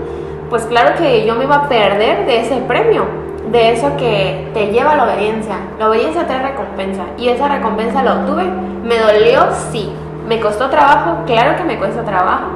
pues 0.50 0.64
claro 0.64 0.96
que 0.98 1.24
yo 1.24 1.36
me 1.36 1.44
iba 1.44 1.54
a 1.54 1.68
perder 1.68 2.26
de 2.26 2.40
ese 2.40 2.56
premio. 2.56 3.04
de 3.50 3.72
eso 3.72 3.96
que 3.96 4.48
te 4.54 4.68
lleva 4.68 4.92
a 4.92 4.96
la 4.96 5.04
obediencia. 5.04 5.56
La 5.78 5.88
obediencia 5.88 6.26
trae 6.26 6.40
recompensa 6.50 7.02
y 7.18 7.28
esa 7.28 7.48
recompensa 7.48 8.02
la 8.02 8.14
obtuve. 8.14 8.44
Me 8.84 8.98
dolió, 8.98 9.48
sí. 9.72 9.92
Me 10.28 10.38
costó 10.38 10.68
trabajo, 10.68 11.24
claro 11.26 11.56
que 11.56 11.64
me 11.64 11.76
cuesta 11.76 12.04
trabajo. 12.04 12.46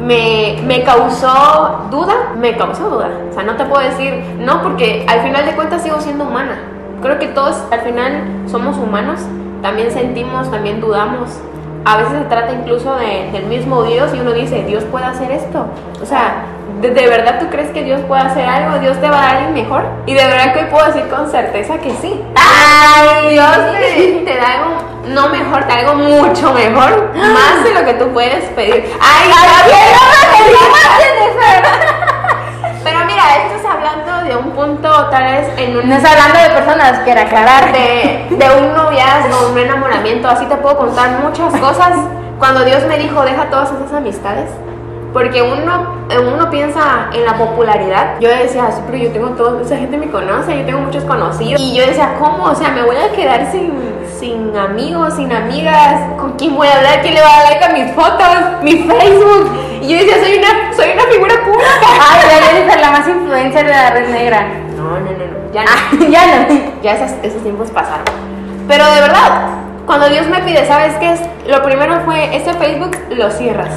Me, 0.00 0.58
me 0.66 0.82
causó 0.82 1.86
duda, 1.90 2.32
me 2.36 2.56
causó 2.56 2.90
duda. 2.90 3.10
O 3.30 3.32
sea, 3.32 3.44
no 3.44 3.54
te 3.56 3.64
puedo 3.64 3.82
decir 3.82 4.12
no 4.40 4.60
porque 4.62 5.04
al 5.08 5.20
final 5.20 5.46
de 5.46 5.54
cuentas 5.54 5.82
sigo 5.82 6.00
siendo 6.00 6.24
humana. 6.24 6.58
Creo 7.00 7.18
que 7.18 7.28
todos 7.28 7.62
al 7.70 7.80
final 7.82 8.24
somos 8.46 8.76
humanos, 8.76 9.20
también 9.64 9.90
sentimos, 9.90 10.48
también 10.50 10.78
dudamos. 10.78 11.30
A 11.86 11.96
veces 11.96 12.18
se 12.18 12.24
trata 12.26 12.52
incluso 12.52 12.96
de, 12.96 13.30
del 13.32 13.46
mismo 13.46 13.82
Dios 13.84 14.12
y 14.14 14.20
uno 14.20 14.32
dice, 14.32 14.62
Dios 14.64 14.84
puede 14.84 15.06
hacer 15.06 15.32
esto. 15.32 15.64
O 16.02 16.06
sea, 16.06 16.44
¿de, 16.82 16.90
de 16.90 17.08
verdad 17.08 17.38
tú 17.40 17.48
crees 17.48 17.70
que 17.70 17.82
Dios 17.82 18.02
puede 18.02 18.20
hacer 18.20 18.44
algo? 18.44 18.78
¿Dios 18.80 19.00
te 19.00 19.08
va 19.08 19.22
a 19.22 19.26
dar 19.26 19.36
algo 19.36 19.52
mejor? 19.52 19.86
Y 20.04 20.12
de 20.12 20.22
verdad 20.22 20.52
que 20.52 20.58
hoy 20.60 20.66
puedo 20.70 20.84
decir 20.84 21.08
con 21.08 21.30
certeza 21.30 21.78
que 21.78 21.92
sí. 21.92 22.22
¡Ay! 22.36 23.28
Dios 23.30 23.56
te, 23.72 24.22
te 24.26 24.36
da 24.36 24.52
algo, 24.52 24.74
no 25.08 25.30
mejor, 25.30 25.64
te 25.64 25.68
da 25.68 25.78
algo 25.78 25.94
mucho 25.94 26.52
mejor, 26.52 27.14
más 27.14 27.64
de 27.64 27.72
lo 27.72 27.86
que 27.86 27.94
tú 27.94 28.12
puedes 28.12 28.44
pedir. 28.50 28.84
¡Ay, 29.00 29.30
Pero 32.84 32.98
mira, 33.06 33.22
esto 33.46 33.53
de 34.24 34.36
un 34.36 34.50
punto, 34.50 34.88
tal 35.10 35.24
vez 35.24 35.48
en 35.58 35.76
un. 35.76 35.88
No 35.88 35.94
es 35.96 36.04
hablando 36.04 36.38
de 36.40 36.50
personas, 36.60 37.00
quiero 37.04 37.20
aclarar. 37.20 37.72
de, 37.72 38.26
de 38.30 38.46
un 38.60 38.74
noviazgo, 38.74 39.50
un 39.52 39.58
enamoramiento, 39.58 40.28
así 40.28 40.46
te 40.46 40.56
puedo 40.56 40.76
contar 40.78 41.20
muchas 41.22 41.54
cosas. 41.60 41.90
Cuando 42.38 42.64
Dios 42.64 42.82
me 42.88 42.98
dijo, 42.98 43.22
deja 43.22 43.44
todas 43.50 43.70
esas 43.72 43.92
amistades, 43.92 44.50
porque 45.12 45.40
uno, 45.42 45.94
uno 46.34 46.50
piensa 46.50 47.08
en 47.12 47.24
la 47.24 47.34
popularidad. 47.34 48.16
Yo 48.20 48.28
decía, 48.28 48.70
"Sí, 48.72 48.80
pero 48.86 48.98
yo 48.98 49.10
tengo 49.12 49.28
todo, 49.30 49.60
esa 49.60 49.76
gente 49.76 49.96
me 49.96 50.10
conoce, 50.10 50.58
yo 50.58 50.64
tengo 50.64 50.80
muchos 50.80 51.04
conocidos. 51.04 51.60
Y 51.60 51.76
yo 51.76 51.86
decía, 51.86 52.16
¿cómo? 52.18 52.44
O 52.44 52.54
sea, 52.54 52.70
me 52.70 52.82
voy 52.82 52.96
a 52.96 53.12
quedar 53.12 53.50
sin, 53.52 53.72
sin 54.24 54.56
amigos, 54.56 55.14
sin 55.16 55.30
amigas. 55.30 56.14
¿Con 56.18 56.32
quién 56.32 56.56
voy 56.56 56.66
a 56.66 56.76
hablar? 56.76 57.02
¿Quién 57.02 57.14
le 57.14 57.20
va 57.20 57.26
a 57.26 57.42
dar 57.42 57.52
like 57.52 57.64
a 57.64 57.68
mis 57.68 57.92
fotos? 57.92 58.62
Mi 58.62 58.72
Facebook. 58.72 59.50
Y 59.82 59.88
yo 59.88 59.98
decía, 59.98 60.16
soy 60.24 60.38
una, 60.38 60.74
soy 60.74 60.90
una 60.94 61.02
figura 61.02 61.34
pública. 61.44 61.68
Ay, 62.10 62.40
la 62.40 62.46
Jennifer, 62.46 62.80
la 62.80 62.90
más 62.90 63.08
influencer 63.08 63.66
de 63.66 63.72
la 63.72 63.90
red 63.90 64.08
negra. 64.08 64.48
No, 64.76 64.98
no, 64.98 65.00
no, 65.00 65.10
no. 65.10 65.52
Ya 65.52 65.64
no. 65.64 65.70
Ah, 65.70 65.90
ya 66.08 66.46
no. 66.48 66.82
Ya 66.82 66.92
esos, 66.92 67.16
esos 67.22 67.42
tiempos 67.42 67.70
pasaron. 67.70 68.04
Pero 68.66 68.86
de 68.86 69.00
verdad, 69.02 69.48
cuando 69.84 70.08
Dios 70.08 70.26
me 70.28 70.40
pide, 70.40 70.66
¿sabes 70.66 70.94
qué 70.96 71.12
es? 71.12 71.20
Lo 71.46 71.62
primero 71.62 72.00
fue, 72.06 72.34
ese 72.34 72.54
Facebook 72.54 72.96
lo 73.10 73.30
cierras. 73.30 73.74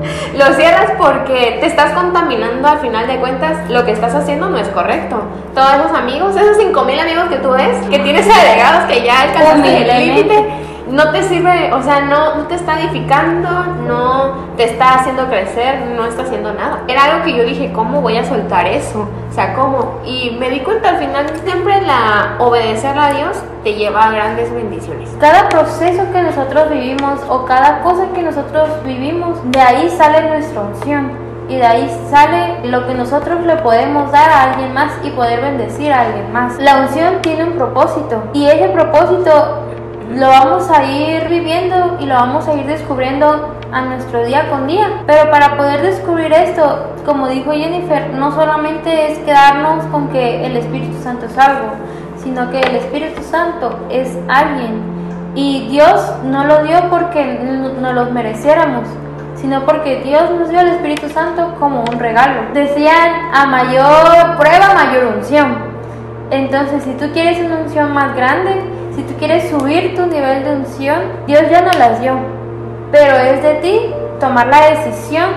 lo 0.36 0.54
cierras 0.54 0.92
porque 0.98 1.58
te 1.60 1.66
estás 1.66 1.92
contaminando 1.92 2.68
al 2.68 2.78
final 2.78 3.06
de 3.06 3.18
cuentas, 3.18 3.70
lo 3.70 3.84
que 3.84 3.92
estás 3.92 4.14
haciendo 4.14 4.48
no 4.48 4.58
es 4.58 4.68
correcto. 4.68 5.22
Todos 5.54 5.74
esos 5.74 5.92
amigos, 5.96 6.36
esos 6.36 6.56
5000 6.56 7.00
amigos 7.00 7.24
que 7.28 7.36
tú 7.36 7.50
ves, 7.50 7.76
que 7.88 7.98
tienes 8.00 8.28
agregados, 8.28 8.84
que 8.84 9.02
ya 9.04 9.22
alcanzaste 9.22 9.82
el 9.82 10.06
límite, 10.06 10.65
no 10.86 11.10
te 11.10 11.22
sirve, 11.22 11.72
o 11.72 11.82
sea, 11.82 12.00
no, 12.02 12.36
no 12.36 12.42
te 12.44 12.54
está 12.54 12.80
edificando, 12.80 13.48
no 13.86 14.34
te 14.56 14.64
está 14.64 14.94
haciendo 14.94 15.26
crecer, 15.26 15.80
no 15.96 16.04
está 16.04 16.22
haciendo 16.22 16.52
nada. 16.52 16.82
Era 16.86 17.04
algo 17.04 17.24
que 17.24 17.36
yo 17.36 17.44
dije, 17.44 17.72
¿cómo 17.72 18.00
voy 18.00 18.16
a 18.16 18.24
soltar 18.24 18.66
eso? 18.66 19.08
O 19.28 19.32
sea, 19.32 19.54
¿cómo? 19.54 20.00
Y 20.04 20.36
me 20.38 20.48
di 20.48 20.60
cuenta 20.60 20.90
al 20.90 20.98
final, 20.98 21.26
siempre 21.44 21.80
la 21.82 22.36
obedecer 22.38 22.96
a 22.98 23.12
Dios 23.12 23.36
te 23.64 23.74
lleva 23.74 24.06
a 24.06 24.12
grandes 24.12 24.52
bendiciones. 24.52 25.10
Cada 25.18 25.48
proceso 25.48 26.04
que 26.12 26.22
nosotros 26.22 26.70
vivimos 26.70 27.20
o 27.28 27.44
cada 27.44 27.80
cosa 27.80 28.06
que 28.14 28.22
nosotros 28.22 28.68
vivimos, 28.84 29.38
de 29.50 29.60
ahí 29.60 29.90
sale 29.90 30.28
nuestra 30.28 30.60
unción. 30.62 31.26
Y 31.48 31.56
de 31.56 31.64
ahí 31.64 31.88
sale 32.10 32.68
lo 32.68 32.88
que 32.88 32.94
nosotros 32.94 33.40
le 33.44 33.54
podemos 33.58 34.10
dar 34.10 34.28
a 34.28 34.42
alguien 34.50 34.74
más 34.74 34.92
y 35.04 35.10
poder 35.10 35.40
bendecir 35.40 35.92
a 35.92 36.00
alguien 36.00 36.32
más. 36.32 36.58
La 36.58 36.78
unción 36.78 37.22
tiene 37.22 37.44
un 37.44 37.52
propósito 37.52 38.24
y 38.32 38.46
ese 38.46 38.68
propósito 38.70 39.65
lo 40.10 40.28
vamos 40.28 40.70
a 40.70 40.84
ir 40.84 41.28
viviendo 41.28 41.96
y 42.00 42.06
lo 42.06 42.14
vamos 42.14 42.46
a 42.46 42.54
ir 42.54 42.66
descubriendo 42.66 43.54
a 43.72 43.82
nuestro 43.82 44.24
día 44.24 44.48
con 44.48 44.66
día. 44.66 45.02
Pero 45.06 45.30
para 45.30 45.56
poder 45.56 45.82
descubrir 45.82 46.32
esto, 46.32 46.94
como 47.04 47.28
dijo 47.28 47.52
Jennifer, 47.52 48.10
no 48.14 48.32
solamente 48.32 49.12
es 49.12 49.18
quedarnos 49.20 49.84
con 49.86 50.08
que 50.08 50.46
el 50.46 50.56
Espíritu 50.56 51.02
Santo 51.02 51.26
es 51.26 51.36
algo, 51.36 51.72
sino 52.16 52.50
que 52.50 52.60
el 52.60 52.76
Espíritu 52.76 53.22
Santo 53.22 53.78
es 53.90 54.16
alguien. 54.28 54.96
Y 55.34 55.68
Dios 55.68 56.00
no 56.24 56.44
lo 56.44 56.62
dio 56.62 56.88
porque 56.88 57.38
no 57.80 57.92
lo 57.92 58.06
mereciéramos, 58.06 58.86
sino 59.34 59.64
porque 59.66 60.00
Dios 60.02 60.30
nos 60.30 60.48
dio 60.48 60.60
el 60.60 60.68
Espíritu 60.68 61.08
Santo 61.10 61.54
como 61.58 61.80
un 61.80 61.98
regalo. 61.98 62.52
Decían, 62.54 63.34
a 63.34 63.44
mayor 63.46 64.38
prueba, 64.38 64.72
mayor 64.72 65.16
unción. 65.16 65.76
Entonces, 66.30 66.82
si 66.84 66.92
tú 66.94 67.12
quieres 67.12 67.38
una 67.38 67.58
unción 67.58 67.92
más 67.92 68.16
grande, 68.16 68.75
si 68.96 69.02
tú 69.02 69.12
quieres 69.18 69.50
subir 69.50 69.94
tu 69.94 70.06
nivel 70.06 70.42
de 70.42 70.56
unción, 70.56 71.02
Dios 71.26 71.42
ya 71.50 71.60
no 71.60 71.70
las 71.78 72.00
dio. 72.00 72.14
Pero 72.90 73.14
es 73.14 73.42
de 73.42 73.54
ti 73.56 73.80
tomar 74.18 74.46
la 74.46 74.70
decisión 74.70 75.28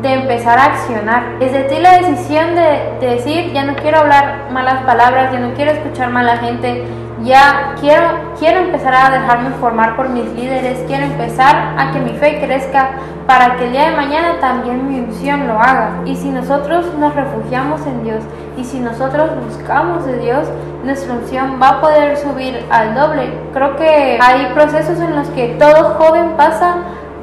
de 0.00 0.14
empezar 0.14 0.58
a 0.58 0.64
accionar. 0.64 1.22
Es 1.38 1.52
de 1.52 1.64
ti 1.64 1.76
la 1.78 1.98
decisión 1.98 2.54
de, 2.54 3.06
de 3.06 3.14
decir, 3.14 3.52
ya 3.52 3.64
no 3.64 3.76
quiero 3.76 3.98
hablar 3.98 4.48
malas 4.50 4.82
palabras, 4.84 5.30
ya 5.30 5.40
no 5.40 5.52
quiero 5.54 5.72
escuchar 5.72 6.08
mala 6.08 6.38
gente, 6.38 6.84
ya 7.22 7.74
quiero, 7.78 8.06
quiero 8.38 8.60
empezar 8.60 8.94
a 8.94 9.10
dejarme 9.10 9.50
formar 9.60 9.94
por 9.94 10.08
mis 10.08 10.24
líderes, 10.32 10.82
quiero 10.86 11.04
empezar 11.04 11.74
a 11.78 11.92
que 11.92 12.00
mi 12.00 12.14
fe 12.14 12.40
crezca 12.40 12.92
para 13.26 13.56
que 13.56 13.66
el 13.66 13.72
día 13.72 13.90
de 13.90 13.96
mañana 13.96 14.40
también 14.40 14.88
mi 14.88 15.00
unción 15.00 15.46
lo 15.46 15.58
haga. 15.58 16.00
Y 16.06 16.16
si 16.16 16.30
nosotros 16.30 16.86
nos 16.98 17.14
refugiamos 17.14 17.86
en 17.86 18.04
Dios 18.04 18.24
y 18.56 18.64
si 18.64 18.80
nosotros 18.80 19.30
buscamos 19.44 20.04
de 20.04 20.18
Dios, 20.18 20.48
nuestra 20.84 21.14
unción 21.14 21.58
va 21.60 21.68
a 21.68 21.80
poder 21.80 22.16
subir 22.16 22.64
al 22.70 22.94
doble. 22.94 23.32
Creo 23.52 23.76
que 23.76 24.18
hay 24.20 24.52
procesos 24.54 24.98
en 25.00 25.14
los 25.14 25.28
que 25.28 25.56
todo 25.58 25.94
joven 25.94 26.32
pasa, 26.36 26.76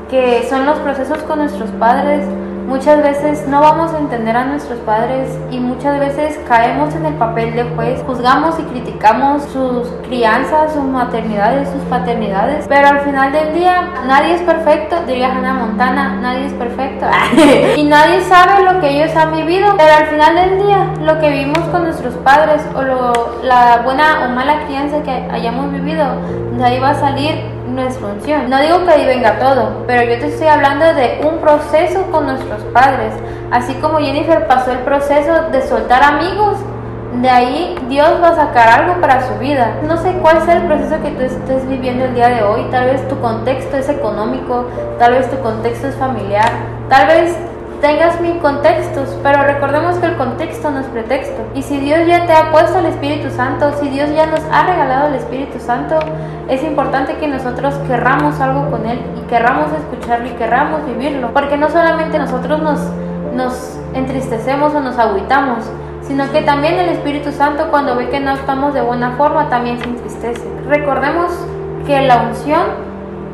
que 0.10 0.48
son 0.50 0.66
los 0.66 0.78
procesos 0.80 1.20
con 1.24 1.40
nuestros 1.40 1.70
padres, 1.72 2.26
Muchas 2.70 3.02
veces 3.02 3.48
no 3.48 3.62
vamos 3.62 3.92
a 3.96 3.98
entender 3.98 4.38
a 4.38 4.46
nuestros 4.46 4.78
padres 4.82 5.28
y 5.50 5.60
muchas 5.60 6.00
veces 6.00 6.40
caemos 6.48 6.94
en 6.94 7.08
el 7.08 7.16
papel 7.16 7.56
de 7.56 7.64
juez, 7.64 8.04
juzgamos 8.06 8.60
y 8.60 8.62
criticamos 8.62 9.42
sus 9.46 9.88
crianzas, 10.08 10.74
sus 10.74 10.84
maternidades, 10.84 11.68
sus 11.68 11.82
paternidades, 11.86 12.68
pero 12.70 12.90
al 12.90 13.00
final 13.00 13.32
del 13.32 13.56
día 13.56 13.92
nadie 14.06 14.36
es 14.36 14.42
perfecto, 14.44 14.98
diría 15.08 15.36
Hannah 15.36 15.54
Montana, 15.56 16.20
nadie 16.22 16.46
es 16.46 16.54
perfecto. 16.54 17.08
Y 17.76 17.84
nadie 17.86 18.22
sabe 18.22 18.64
lo 18.64 18.80
que 18.80 18.90
ellos 18.90 19.16
han 19.16 19.32
vivido, 19.32 19.74
pero 19.76 19.92
al 19.92 20.06
final 20.06 20.36
del 20.36 20.64
día 20.64 20.94
lo 21.02 21.20
que 21.20 21.32
vivimos 21.32 21.64
con 21.70 21.86
nuestros 21.86 22.14
padres 22.18 22.62
o 22.76 22.84
lo, 22.84 23.42
la 23.42 23.82
buena 23.84 24.26
o 24.26 24.36
mala 24.36 24.66
crianza 24.68 25.02
que 25.02 25.10
hayamos 25.32 25.72
vivido, 25.72 26.06
de 26.56 26.64
ahí 26.64 26.80
va 26.80 26.92
a 26.92 26.96
salir 27.00 27.59
nuestra 27.76 28.08
unción. 28.08 28.50
No 28.50 28.60
digo 28.60 28.86
que 28.86 28.92
ahí 28.92 29.06
venga 29.06 29.40
todo, 29.40 29.84
pero 29.88 30.04
yo 30.04 30.20
te 30.20 30.28
estoy 30.28 30.48
hablando 30.48 30.86
de 30.94 31.22
un 31.24 31.40
proceso 31.40 32.04
con 32.12 32.26
nuestros 32.26 32.62
padres. 32.74 33.14
Así 33.52 33.74
como 33.76 34.00
Jennifer 34.00 34.48
pasó 34.48 34.72
el 34.72 34.80
proceso 34.80 35.50
de 35.52 35.62
soltar 35.62 36.04
amigos, 36.04 36.58
de 37.22 37.30
ahí 37.30 37.76
Dios 37.90 38.22
va 38.22 38.30
a 38.30 38.36
sacar 38.36 38.82
algo 38.82 39.02
para 39.02 39.28
su 39.28 39.34
vida. 39.40 39.76
No 39.88 39.98
sé 39.98 40.14
cuál 40.22 40.42
sea 40.44 40.58
el 40.58 40.68
proceso 40.68 41.02
que 41.02 41.12
tú 41.12 41.22
estés 41.22 41.68
viviendo 41.68 42.06
el 42.06 42.14
día 42.14 42.30
de 42.30 42.44
hoy. 42.44 42.68
Tal 42.70 42.86
vez 42.86 43.08
tu 43.08 43.20
contexto 43.20 43.78
es 43.78 43.90
económico, 43.90 44.66
tal 45.00 45.14
vez 45.14 45.30
tu 45.30 45.38
contexto 45.40 45.88
es 45.88 45.96
familiar, 45.96 46.50
tal 46.88 47.08
vez 47.08 47.36
tengas 47.82 48.20
mil 48.22 48.38
contextos, 48.40 49.18
pero 49.24 49.44
recordemos 49.44 49.98
que 49.98 50.08
el 50.08 50.18
contexto 50.18 50.70
no 50.72 50.80
es 50.80 50.86
pretexto. 50.88 51.42
Y 51.56 51.62
si 51.62 51.80
Dios 51.80 52.06
ya 52.08 52.26
te 52.26 52.34
ha 52.34 52.52
puesto 52.52 52.80
el 52.80 52.88
Espíritu 52.88 53.30
Santo, 53.30 53.72
si 53.80 53.90
Dios 53.90 54.10
ya 54.14 54.26
nos 54.26 54.42
ha 54.52 54.64
regalado 54.64 55.08
el 55.08 55.16
Espíritu 55.16 55.60
Santo, 55.60 55.98
es 56.48 56.64
importante 56.64 57.16
que 57.18 57.28
nosotros 57.28 57.76
querramos 57.88 58.40
algo 58.40 58.70
con 58.70 58.86
Él 58.86 59.00
y 59.18 59.28
querramos 59.28 59.68
escucharlo 59.72 60.28
y 60.28 60.32
querramos 60.32 60.86
vivirlo. 60.86 61.32
Porque 61.34 61.58
no 61.58 61.70
solamente 61.70 62.20
nosotros 62.20 62.62
nos, 62.62 62.80
nos 63.34 63.80
entristecemos 63.94 64.74
o 64.74 64.82
nos 64.82 64.98
agüitamos, 64.98 65.66
sino 66.02 66.30
que 66.32 66.42
también 66.42 66.76
el 66.80 66.90
Espíritu 66.90 67.32
Santo 67.32 67.70
cuando 67.70 67.96
ve 67.96 68.10
que 68.10 68.20
no 68.20 68.34
estamos 68.34 68.74
de 68.74 68.82
buena 68.82 69.12
forma 69.12 69.50
también 69.50 69.80
se 69.80 69.86
entristece. 69.86 70.48
Recordemos 70.68 71.32
que 71.86 72.02
la 72.02 72.18
unción 72.24 72.90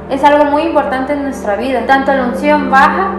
es 0.10 0.24
algo 0.24 0.46
muy 0.46 0.64
importante 0.64 1.14
en 1.14 1.24
nuestra 1.24 1.56
vida, 1.56 1.86
tanto 1.88 2.14
la 2.14 2.26
unción 2.26 2.70
baja 2.70 3.12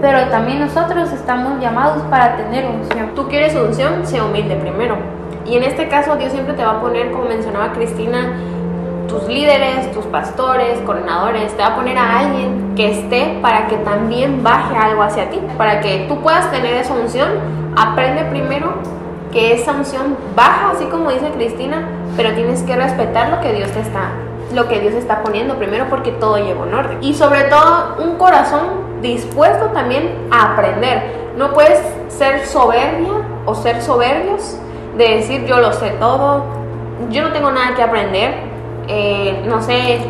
pero 0.00 0.28
también 0.28 0.60
nosotros 0.60 1.12
estamos 1.12 1.60
llamados 1.60 2.02
para 2.04 2.36
tener 2.36 2.66
unción. 2.66 3.14
Tú 3.14 3.28
quieres 3.28 3.54
unción, 3.54 4.06
sea 4.06 4.24
humilde 4.24 4.56
primero. 4.56 4.96
Y 5.46 5.56
en 5.56 5.64
este 5.64 5.88
caso 5.88 6.16
Dios 6.16 6.32
siempre 6.32 6.54
te 6.54 6.64
va 6.64 6.72
a 6.72 6.80
poner, 6.80 7.10
como 7.10 7.24
mencionaba 7.24 7.72
Cristina, 7.72 8.34
tus 9.08 9.26
líderes, 9.26 9.90
tus 9.92 10.04
pastores, 10.06 10.78
coordinadores, 10.80 11.56
te 11.56 11.62
va 11.62 11.68
a 11.68 11.76
poner 11.76 11.96
a 11.96 12.18
alguien 12.18 12.74
que 12.76 12.90
esté 12.90 13.38
para 13.40 13.66
que 13.66 13.76
también 13.78 14.42
baje 14.42 14.76
algo 14.76 15.02
hacia 15.02 15.30
ti, 15.30 15.40
para 15.56 15.80
que 15.80 16.04
tú 16.08 16.20
puedas 16.20 16.50
tener 16.50 16.74
esa 16.74 16.94
unción. 16.94 17.28
Aprende 17.76 18.24
primero 18.24 18.74
que 19.32 19.54
esa 19.54 19.72
unción 19.72 20.16
baja, 20.36 20.72
así 20.72 20.84
como 20.86 21.10
dice 21.10 21.30
Cristina, 21.30 21.88
pero 22.16 22.34
tienes 22.34 22.62
que 22.62 22.76
respetar 22.76 23.30
lo 23.30 23.40
que 23.40 23.52
Dios 23.52 23.70
te 23.70 23.80
está 23.80 24.10
lo 24.54 24.66
que 24.68 24.80
Dios 24.80 24.94
está 24.94 25.22
poniendo 25.22 25.56
primero 25.56 25.86
porque 25.90 26.10
todo 26.12 26.38
lleva 26.38 26.66
en 26.66 26.74
orden. 26.74 26.98
Y 27.02 27.14
sobre 27.14 27.44
todo 27.44 27.96
un 27.98 28.16
corazón 28.16 28.87
dispuesto 29.02 29.66
también 29.66 30.28
a 30.30 30.52
aprender. 30.52 31.30
No 31.36 31.52
puedes 31.52 31.80
ser 32.08 32.46
soberbia 32.46 33.12
o 33.46 33.54
ser 33.54 33.80
soberbios 33.82 34.58
de 34.96 35.16
decir 35.16 35.44
yo 35.46 35.60
lo 35.60 35.72
sé 35.72 35.90
todo, 36.00 36.44
yo 37.10 37.22
no 37.22 37.32
tengo 37.32 37.50
nada 37.50 37.76
que 37.76 37.82
aprender, 37.82 38.34
eh, 38.88 39.44
no 39.46 39.62
sé, 39.62 40.00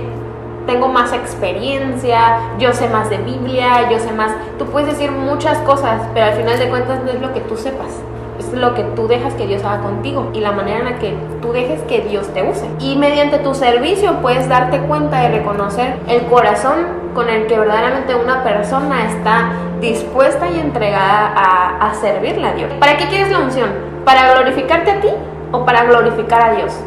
tengo 0.67 0.89
más 0.89 1.13
experiencia, 1.13 2.41
yo 2.59 2.73
sé 2.73 2.89
más 2.89 3.11
de 3.11 3.19
Biblia, 3.19 3.91
yo 3.91 3.99
sé 3.99 4.13
más, 4.13 4.33
tú 4.59 4.67
puedes 4.67 4.89
decir 4.89 5.11
muchas 5.11 5.59
cosas, 5.59 6.01
pero 6.15 6.27
al 6.27 6.35
final 6.35 6.59
de 6.59 6.69
cuentas 6.71 7.03
no 7.05 7.11
es 7.11 7.21
lo 7.21 7.33
que 7.35 7.41
tú 7.41 7.57
sepas 7.57 8.03
es 8.39 8.53
lo 8.53 8.75
que 8.75 8.83
tú 8.85 9.09
dejas 9.09 9.35
que 9.35 9.47
Dios 9.47 9.65
haga 9.65 9.83
contigo 9.83 10.31
y 10.33 10.41
la 10.41 10.53
manera 10.53 10.79
en 10.79 10.85
la 10.85 10.99
que 10.99 11.15
tú 11.43 11.53
dejes 11.53 11.81
que 11.83 12.01
Dios 12.03 12.29
te 12.33 12.43
use. 12.43 12.67
Y 12.81 12.97
mediante 12.97 13.39
tu 13.39 13.55
servicio 13.55 14.21
puedes 14.21 14.49
darte 14.49 14.79
cuenta 14.81 15.25
y 15.25 15.33
reconocer 15.33 15.97
el 16.09 16.25
corazón 16.27 16.98
con 17.15 17.29
el 17.29 17.47
que 17.47 17.59
verdaderamente 17.59 18.15
una 18.15 18.43
persona 18.43 19.07
está 19.07 19.53
dispuesta 19.81 20.49
y 20.49 20.59
entregada 20.59 21.33
a, 21.81 21.95
servirle 21.95 22.47
a 22.47 22.53
Dios. 22.53 22.73
¿Para 22.79 22.97
qué 22.97 23.07
quieres 23.07 23.31
la 23.31 23.39
unción? 23.39 23.71
¿Para 24.05 24.35
glorificarte 24.35 24.91
a 24.91 25.01
ti 25.01 25.09
o 25.53 25.65
para 25.65 25.85
glorificar 25.85 26.43
a 26.43 26.53
Dios? 26.55 26.79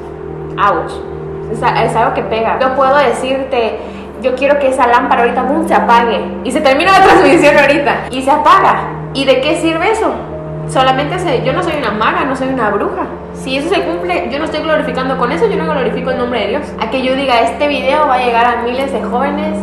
Ouch. 0.58 0.92
Es, 1.52 1.96
algo 1.96 2.14
que 2.14 2.22
pega. 2.24 2.60
Yo 2.60 2.76
puedo 2.76 2.96
decirte, 2.98 3.80
yo 4.22 4.36
quiero 4.36 4.58
que 4.60 4.70
esa 4.70 4.88
lámpara 4.88 5.24
ahorita 5.24 5.44
boom, 5.44 5.68
se 5.68 5.74
apague 5.74 6.22
y 6.44 6.52
se 6.52 6.62
termina 6.62 6.98
la 6.98 7.04
transmisión 7.06 7.58
ahorita 7.58 7.96
y 8.10 8.22
se 8.22 8.32
apaga. 8.32 8.84
¿Y 9.14 9.26
de 9.26 9.42
qué 9.42 9.58
sirve 9.58 9.92
eso? 9.92 10.14
solamente 10.72 11.20
se, 11.20 11.44
yo 11.44 11.54
no 11.54 11.64
soy 11.64 11.74
una 11.78 11.92
maga, 11.92 12.26
no 12.26 12.36
soy 12.36 12.50
una 12.50 12.70
bruja. 12.70 13.04
Si 13.34 13.58
eso 13.58 13.70
se 13.70 13.82
cumple, 13.82 14.30
yo 14.32 14.40
no 14.40 14.46
estoy 14.46 14.62
glorificando 14.62 15.18
con 15.18 15.32
eso, 15.32 15.48
yo 15.50 15.58
no 15.58 15.72
glorifico 15.72 16.12
el 16.12 16.18
nombre 16.18 16.42
de 16.42 16.48
Dios. 16.48 16.64
A 16.80 16.90
que 16.90 17.02
yo 17.02 17.16
diga, 17.16 17.42
este 17.42 17.68
video 17.68 18.08
va 18.08 18.16
a 18.16 18.26
llegar 18.26 18.46
a 18.46 18.62
miles 18.64 18.92
de 18.92 19.02
jóvenes, 19.02 19.58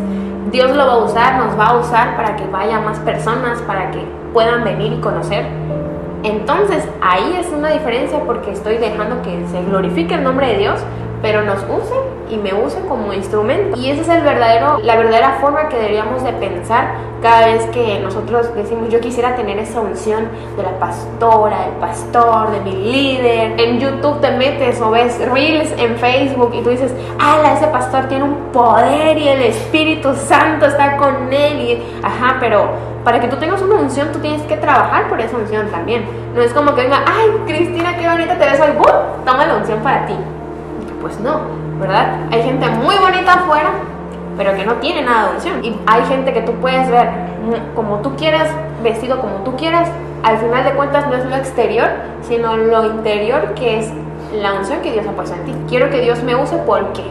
Dios 0.50 0.74
lo 0.74 0.86
va 0.86 0.94
a 0.94 0.98
usar, 0.98 1.44
nos 1.44 1.58
va 1.58 1.66
a 1.66 1.76
usar 1.76 2.16
para 2.16 2.36
que 2.36 2.46
vaya 2.46 2.80
más 2.80 2.98
personas, 3.00 3.60
para 3.62 3.90
que 3.90 4.02
puedan 4.32 4.64
venir 4.64 4.92
y 4.94 5.00
conocer. 5.00 5.46
Entonces 6.22 6.88
ahí 7.00 7.36
es 7.38 7.52
una 7.52 7.68
diferencia 7.70 8.20
porque 8.24 8.52
estoy 8.52 8.78
dejando 8.78 9.20
que 9.22 9.46
se 9.48 9.62
glorifique 9.62 10.14
el 10.14 10.24
nombre 10.24 10.48
de 10.48 10.58
Dios, 10.58 10.80
pero 11.22 11.42
nos 11.42 11.58
use 11.62 11.94
y 12.30 12.36
me 12.36 12.54
use 12.54 12.78
como 12.88 13.12
instrumento. 13.12 13.78
Y 13.78 13.90
esa 13.90 14.02
es 14.02 14.08
el 14.08 14.22
verdadero, 14.22 14.78
la 14.82 14.96
verdadera 14.96 15.38
forma 15.40 15.68
que 15.68 15.76
deberíamos 15.76 16.22
de 16.22 16.32
pensar 16.32 17.08
cada 17.22 17.46
vez 17.46 17.64
que 17.66 17.98
nosotros 17.98 18.54
decimos 18.54 18.90
yo 18.90 19.00
quisiera 19.00 19.34
tener 19.34 19.58
esa 19.58 19.80
unción 19.80 20.28
de 20.56 20.62
la 20.62 20.78
pastora, 20.78 21.62
del 21.62 21.74
pastor, 21.80 22.50
de 22.52 22.60
mi 22.60 22.72
líder. 22.72 23.60
En 23.60 23.80
YouTube 23.80 24.20
te 24.20 24.30
metes 24.32 24.80
o 24.80 24.90
ves 24.90 25.18
reels 25.30 25.72
en 25.78 25.96
Facebook 25.96 26.52
y 26.54 26.62
tú 26.62 26.70
dices, 26.70 26.92
ala, 27.18 27.54
ese 27.54 27.66
pastor 27.68 28.06
tiene 28.08 28.24
un 28.24 28.34
poder 28.52 29.18
y 29.18 29.28
el 29.28 29.42
Espíritu 29.42 30.14
Santo 30.14 30.66
está 30.66 30.96
con 30.96 31.32
él. 31.32 31.60
Y, 31.60 31.82
ajá, 32.02 32.36
pero 32.38 32.68
para 33.04 33.20
que 33.20 33.28
tú 33.28 33.36
tengas 33.36 33.62
una 33.62 33.76
unción 33.76 34.12
tú 34.12 34.18
tienes 34.18 34.42
que 34.42 34.56
trabajar 34.56 35.08
por 35.08 35.20
esa 35.20 35.36
unción 35.36 35.68
también. 35.68 36.04
No 36.34 36.42
es 36.42 36.52
como 36.52 36.74
que 36.74 36.82
venga, 36.82 37.02
ay, 37.06 37.30
Cristina, 37.46 37.96
qué 37.96 38.08
bonita 38.08 38.38
te 38.38 38.44
ves 38.44 38.60
hoy, 38.60 38.72
¡Bum! 38.76 39.24
toma 39.24 39.46
la 39.46 39.56
unción 39.56 39.80
para 39.80 40.06
ti. 40.06 40.14
Pues 41.00 41.18
no, 41.20 41.40
¿verdad? 41.80 42.20
Hay 42.32 42.42
gente 42.42 42.68
muy 42.68 42.96
bonita 42.96 43.34
afuera, 43.34 43.70
pero 44.36 44.54
que 44.54 44.64
no 44.64 44.74
tiene 44.74 45.02
nada 45.02 45.28
de 45.28 45.34
unción. 45.36 45.64
Y 45.64 45.78
hay 45.86 46.04
gente 46.06 46.32
que 46.32 46.42
tú 46.42 46.52
puedes 46.54 46.90
ver 46.90 47.08
como 47.74 47.98
tú 47.98 48.16
quieras, 48.16 48.50
vestido 48.82 49.20
como 49.20 49.36
tú 49.44 49.56
quieras, 49.56 49.88
al 50.22 50.38
final 50.38 50.64
de 50.64 50.72
cuentas 50.72 51.06
no 51.06 51.14
es 51.14 51.24
lo 51.24 51.36
exterior, 51.36 51.88
sino 52.22 52.56
lo 52.56 52.86
interior 52.86 53.54
que 53.54 53.78
es 53.78 53.92
la 54.34 54.54
unción 54.54 54.80
que 54.80 54.92
Dios 54.92 55.06
ha 55.06 55.12
puesto 55.12 55.34
en 55.36 55.44
ti. 55.44 55.54
Quiero 55.68 55.90
que 55.90 56.00
Dios 56.00 56.22
me 56.22 56.34
use, 56.34 56.56
¿por 56.58 56.92
qué? 56.92 57.04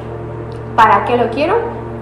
¿Para 0.76 1.06
qué 1.06 1.18
lo 1.18 1.30
quiero? 1.30 1.56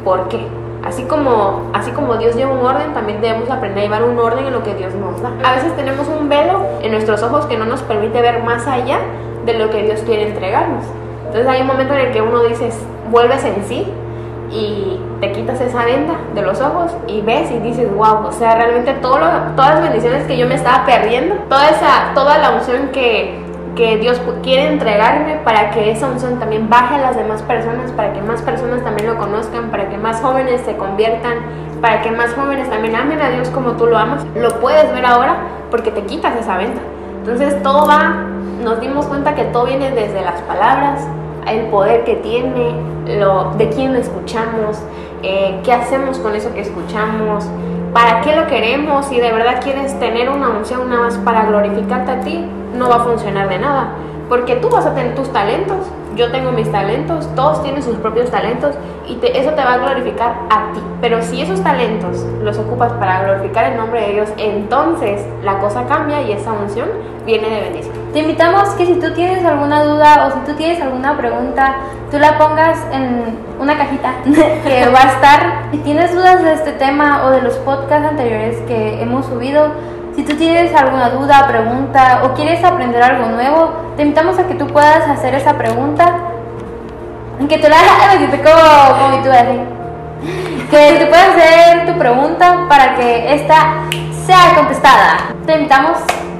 ¿Por 0.04 0.28
qué? 0.28 0.46
Así 0.84 1.04
como, 1.04 1.72
así 1.74 1.92
como 1.92 2.16
Dios 2.18 2.36
lleva 2.36 2.52
un 2.52 2.66
orden, 2.66 2.94
también 2.94 3.22
debemos 3.22 3.50
aprender 3.50 3.80
a 3.80 3.84
llevar 3.84 4.04
un 4.04 4.20
orden 4.20 4.46
en 4.46 4.54
lo 4.54 4.62
que 4.62 4.76
Dios 4.76 4.94
nos 4.94 5.22
da. 5.22 5.32
A 5.44 5.56
veces 5.56 5.76
tenemos 5.76 6.08
un 6.08 6.30
velo 6.30 6.62
en 6.82 6.92
nuestros 6.92 7.24
ojos 7.24 7.46
que 7.46 7.58
no 7.58 7.66
nos 7.66 7.82
permite 7.82 8.22
ver 8.22 8.44
más 8.44 8.68
allá 8.68 9.00
de 9.46 9.54
lo 9.56 9.70
que 9.70 9.84
Dios 9.84 10.02
quiere 10.02 10.28
entregarnos. 10.28 10.84
Entonces 11.26 11.48
hay 11.48 11.62
un 11.62 11.68
momento 11.68 11.94
en 11.94 12.00
el 12.02 12.12
que 12.12 12.22
uno 12.22 12.44
dice, 12.44 12.70
vuelves 13.12 13.44
en 13.44 13.64
sí 13.66 13.86
y 14.52 15.00
te 15.20 15.32
quitas 15.32 15.60
esa 15.60 15.86
venda 15.86 16.16
de 16.34 16.42
los 16.42 16.62
ojos 16.62 16.92
y 17.08 17.22
ves 17.22 17.52
y 17.52 17.60
dices, 17.60 17.94
wow, 17.96 18.28
o 18.28 18.32
sea, 18.32 18.56
realmente 18.56 18.94
todo 18.94 19.18
todas 19.56 19.76
las 19.76 19.82
bendiciones 19.82 20.26
que 20.28 20.38
yo 20.38 20.48
me 20.48 20.56
estaba 20.56 20.86
perdiendo, 20.86 21.36
toda, 21.50 21.70
esa, 21.70 22.14
toda 22.14 22.38
la 22.38 22.52
unción 22.52 22.90
que, 22.94 23.44
que 23.76 23.98
Dios 23.98 24.22
quiere 24.44 24.68
entregarme 24.68 25.36
para 25.44 25.72
que 25.72 25.92
esa 25.92 26.08
unción 26.08 26.40
también 26.40 26.70
baje 26.70 26.96
a 26.96 27.00
las 27.00 27.18
demás 27.18 27.42
personas, 27.44 27.92
para 27.92 28.14
que 28.14 28.22
más 28.22 28.42
personas 28.42 28.84
también 28.84 29.08
lo 29.08 29.18
conozcan, 29.18 29.70
para 29.72 29.90
que 29.90 29.98
más 29.98 30.22
jóvenes 30.22 30.62
se 30.62 30.78
conviertan, 30.78 31.40
para 31.82 32.02
que 32.02 32.12
más 32.12 32.34
jóvenes 32.34 32.70
también 32.70 32.96
amen 32.96 33.22
a 33.22 33.30
Dios 33.30 33.50
como 33.50 33.74
tú 33.74 33.88
lo 33.88 33.98
amas, 33.98 34.26
lo 34.36 34.60
puedes 34.60 34.92
ver 34.94 35.06
ahora 35.06 35.38
porque 35.70 35.92
te 35.92 36.04
quitas 36.04 36.36
esa 36.40 36.58
venda. 36.58 36.82
Entonces 37.20 37.62
todo 37.64 37.88
va, 37.88 38.28
nos 38.64 38.80
dimos 38.80 39.06
cuenta 39.06 39.36
que 39.36 39.46
todo 39.46 39.66
viene 39.66 39.92
desde 39.92 40.22
las 40.22 40.42
palabras, 40.42 41.06
el 41.48 41.68
poder 41.68 42.04
que 42.04 42.16
tiene, 42.16 42.76
lo, 43.20 43.52
de 43.52 43.70
quién 43.70 43.94
lo 43.94 44.00
escuchamos, 44.00 44.78
eh, 45.24 45.60
qué 45.64 45.74
hacemos 45.74 46.18
con 46.20 46.36
eso 46.36 46.54
que 46.54 46.62
escuchamos, 46.62 47.46
para 47.94 48.22
qué 48.22 48.36
lo 48.36 48.48
queremos, 48.48 49.06
si 49.06 49.20
de 49.20 49.32
verdad 49.32 49.62
quieres 49.64 49.98
tener 50.00 50.30
una 50.30 50.50
unción 50.50 50.90
nada 50.90 51.04
más 51.04 51.18
para 51.20 51.46
glorificarte 51.46 52.12
a 52.12 52.20
ti, 52.22 52.46
no 52.78 52.90
va 52.90 52.98
a 52.98 53.00
funcionar 53.00 53.48
de 53.48 53.60
nada, 53.60 53.90
porque 54.28 54.56
tú 54.56 54.70
vas 54.70 54.86
a 54.86 54.94
tener 54.94 55.16
tus 55.16 55.32
talentos, 55.32 55.78
yo 56.16 56.32
tengo 56.32 56.52
mis 56.52 56.72
talentos, 56.72 57.28
todos 57.36 57.62
tienen 57.62 57.84
sus 57.84 57.96
propios 57.98 58.32
talentos 58.32 58.76
y 59.08 59.20
eso 59.34 59.52
te 59.52 59.64
va 59.64 59.74
a 59.74 59.78
glorificar 59.78 60.34
a 60.50 60.72
ti. 60.74 60.80
Pero 61.02 61.22
si 61.22 61.42
esos 61.42 61.62
talentos 61.62 62.26
los 62.42 62.58
ocupas 62.58 62.94
para 62.94 63.24
glorificar 63.24 63.72
el 63.72 63.78
nombre 63.78 64.02
de 64.02 64.14
Dios, 64.14 64.30
entonces 64.38 65.22
la 65.44 65.60
cosa 65.60 65.86
cambia 65.86 66.22
y 66.22 66.32
esa 66.32 66.54
unción 66.54 66.90
viene 67.26 67.50
de 67.50 67.62
bendición. 67.62 68.05
Te 68.16 68.22
invitamos 68.22 68.70
que 68.76 68.86
si 68.86 68.94
tú 68.94 69.12
tienes 69.12 69.44
alguna 69.44 69.84
duda 69.84 70.28
o 70.28 70.32
si 70.32 70.40
tú 70.50 70.54
tienes 70.56 70.82
alguna 70.82 71.18
pregunta, 71.18 71.76
tú 72.10 72.18
la 72.18 72.38
pongas 72.38 72.80
en 72.94 73.38
una 73.60 73.78
cajita 73.78 74.14
que 74.24 74.88
va 74.88 75.02
a 75.02 75.12
estar. 75.12 75.64
Si 75.72 75.80
tienes 75.80 76.16
dudas 76.16 76.42
de 76.42 76.54
este 76.54 76.72
tema 76.72 77.26
o 77.26 77.32
de 77.32 77.42
los 77.42 77.56
podcasts 77.56 78.08
anteriores 78.08 78.56
que 78.70 79.02
hemos 79.02 79.26
subido, 79.26 79.74
si 80.16 80.24
tú 80.24 80.34
tienes 80.38 80.74
alguna 80.74 81.10
duda, 81.10 81.46
pregunta 81.46 82.22
o 82.24 82.34
quieres 82.36 82.64
aprender 82.64 83.04
algo 83.04 83.26
nuevo, 83.26 83.74
te 83.98 84.04
invitamos 84.04 84.40
a 84.40 84.48
que 84.48 84.54
tú 84.54 84.66
puedas 84.68 85.06
hacer 85.10 85.36
esa 85.36 85.58
pregunta. 85.58 86.16
Que 87.50 87.58
tú 87.58 87.68
la 87.68 87.76
hagas, 87.76 88.16
como, 88.32 89.02
como 89.02 89.24
tú 89.24 89.30
Que 90.72 91.00
tú 91.02 91.10
puedas 91.10 91.36
hacer 91.36 91.86
tu 91.86 92.00
pregunta 92.00 92.66
para 92.70 92.96
que 92.96 93.36
esta 93.36 93.82
sea 94.26 94.56
contestada. 94.56 95.18
Te 95.46 95.56
invitamos 95.56 95.98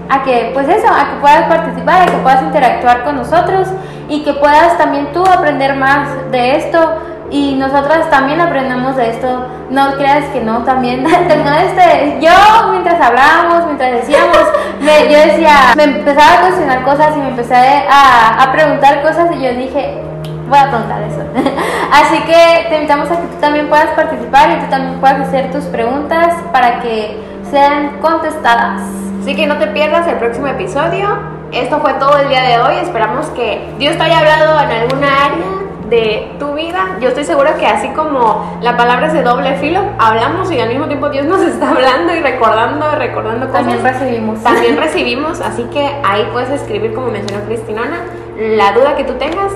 a 0.10 0.24
que, 0.24 0.52
pues 0.54 0.68
eso, 0.70 0.88
a 0.88 1.10
que 1.10 1.16
puedas 1.22 1.44
participar, 1.48 2.04
a 2.04 2.06
que 2.06 2.18
puedas 2.18 2.44
interactuar 2.44 3.04
con 3.04 3.16
nosotros 3.16 3.68
y 4.08 4.24
que 4.24 4.34
puedas 4.34 4.78
también 4.78 5.12
tú 5.14 5.24
aprender 5.26 5.76
más 5.76 6.10
de 6.32 6.58
esto 6.58 7.02
y 7.32 7.56
nosotras 7.56 8.10
también 8.10 8.40
aprendemos 8.40 8.96
de 8.96 9.10
esto. 9.10 9.48
No 9.70 9.96
creas 9.96 10.26
que 10.26 10.42
no, 10.42 10.64
también. 10.64 11.06
este, 11.08 12.20
yo 12.22 12.32
mientras 12.72 13.02
hablábamos, 13.02 13.66
mientras 13.66 13.92
decíamos, 13.94 14.38
me, 14.80 15.12
yo 15.12 15.18
decía, 15.18 15.74
me 15.76 15.84
empezaba 15.84 16.34
a 16.34 16.42
cuestionar 16.42 16.84
cosas 16.84 17.18
y 17.18 17.20
me 17.20 17.30
empecé 17.30 17.86
a, 17.90 18.44
a 18.44 18.52
preguntar 18.52 19.02
cosas 19.02 19.30
y 19.36 19.42
yo 19.42 19.54
dije, 19.54 20.02
voy 20.48 20.60
a 20.60 20.70
preguntar 20.70 21.02
eso. 21.04 21.22
Así 21.92 22.22
que 22.24 22.68
te 22.70 22.76
invitamos 22.76 23.10
a 23.10 23.22
que 23.22 23.28
tú 23.28 23.38
también 23.40 23.70
puedas 23.70 23.90
participar 23.90 24.52
y 24.52 24.64
tú 24.64 24.70
también 24.70 25.00
puedas 25.00 25.28
hacer 25.28 25.52
tus 25.52 25.66
preguntas 25.66 26.36
para 26.52 26.80
que 26.82 27.20
sean 27.50 28.00
contestadas. 28.02 29.05
Así 29.26 29.36
que 29.36 29.48
no 29.48 29.58
te 29.58 29.66
pierdas 29.66 30.08
el 30.08 30.18
próximo 30.20 30.46
episodio. 30.46 31.18
Esto 31.52 31.80
fue 31.80 31.96
todo 31.96 32.16
el 32.20 32.30
día 32.30 32.44
de 32.44 32.60
hoy. 32.60 32.76
Esperamos 32.76 33.26
que 33.30 33.60
Dios 33.80 33.98
te 33.98 34.04
haya 34.04 34.20
hablado 34.20 34.62
en 34.62 34.70
alguna 34.70 35.08
área 35.26 35.46
de 35.90 36.32
tu 36.38 36.54
vida. 36.54 36.98
Yo 37.02 37.08
estoy 37.08 37.24
segura 37.24 37.56
que 37.56 37.66
así 37.66 37.88
como 37.88 38.60
la 38.62 38.78
palabra 38.78 39.08
es 39.08 39.14
de 39.14 39.24
doble 39.24 39.56
filo, 39.56 39.82
hablamos 39.98 40.52
y 40.52 40.60
al 40.60 40.70
mismo 40.70 40.86
tiempo 40.86 41.10
Dios 41.10 41.26
nos 41.26 41.42
está 41.42 41.72
hablando 41.72 42.14
y 42.14 42.20
recordando, 42.20 42.92
recordando 42.92 43.48
cosas. 43.48 43.66
También 43.66 43.84
recibimos. 43.84 44.44
También 44.44 44.78
recibimos, 44.78 45.42
así 45.42 45.64
que 45.74 45.90
ahí 46.04 46.30
puedes 46.32 46.52
escribir 46.52 46.94
como 46.94 47.08
mencionó 47.08 47.44
Cristinona, 47.46 48.02
la 48.38 48.74
duda 48.74 48.96
que 48.96 49.06
tú 49.06 49.14
tengas, 49.14 49.54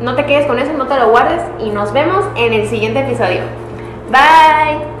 no 0.00 0.14
te 0.14 0.24
quedes 0.24 0.46
con 0.46 0.58
eso, 0.58 0.72
no 0.72 0.86
te 0.86 0.96
lo 0.98 1.10
guardes 1.10 1.42
y 1.58 1.68
nos 1.68 1.92
vemos 1.92 2.24
en 2.36 2.54
el 2.54 2.66
siguiente 2.68 3.00
episodio. 3.00 3.42
Bye. 4.10 5.00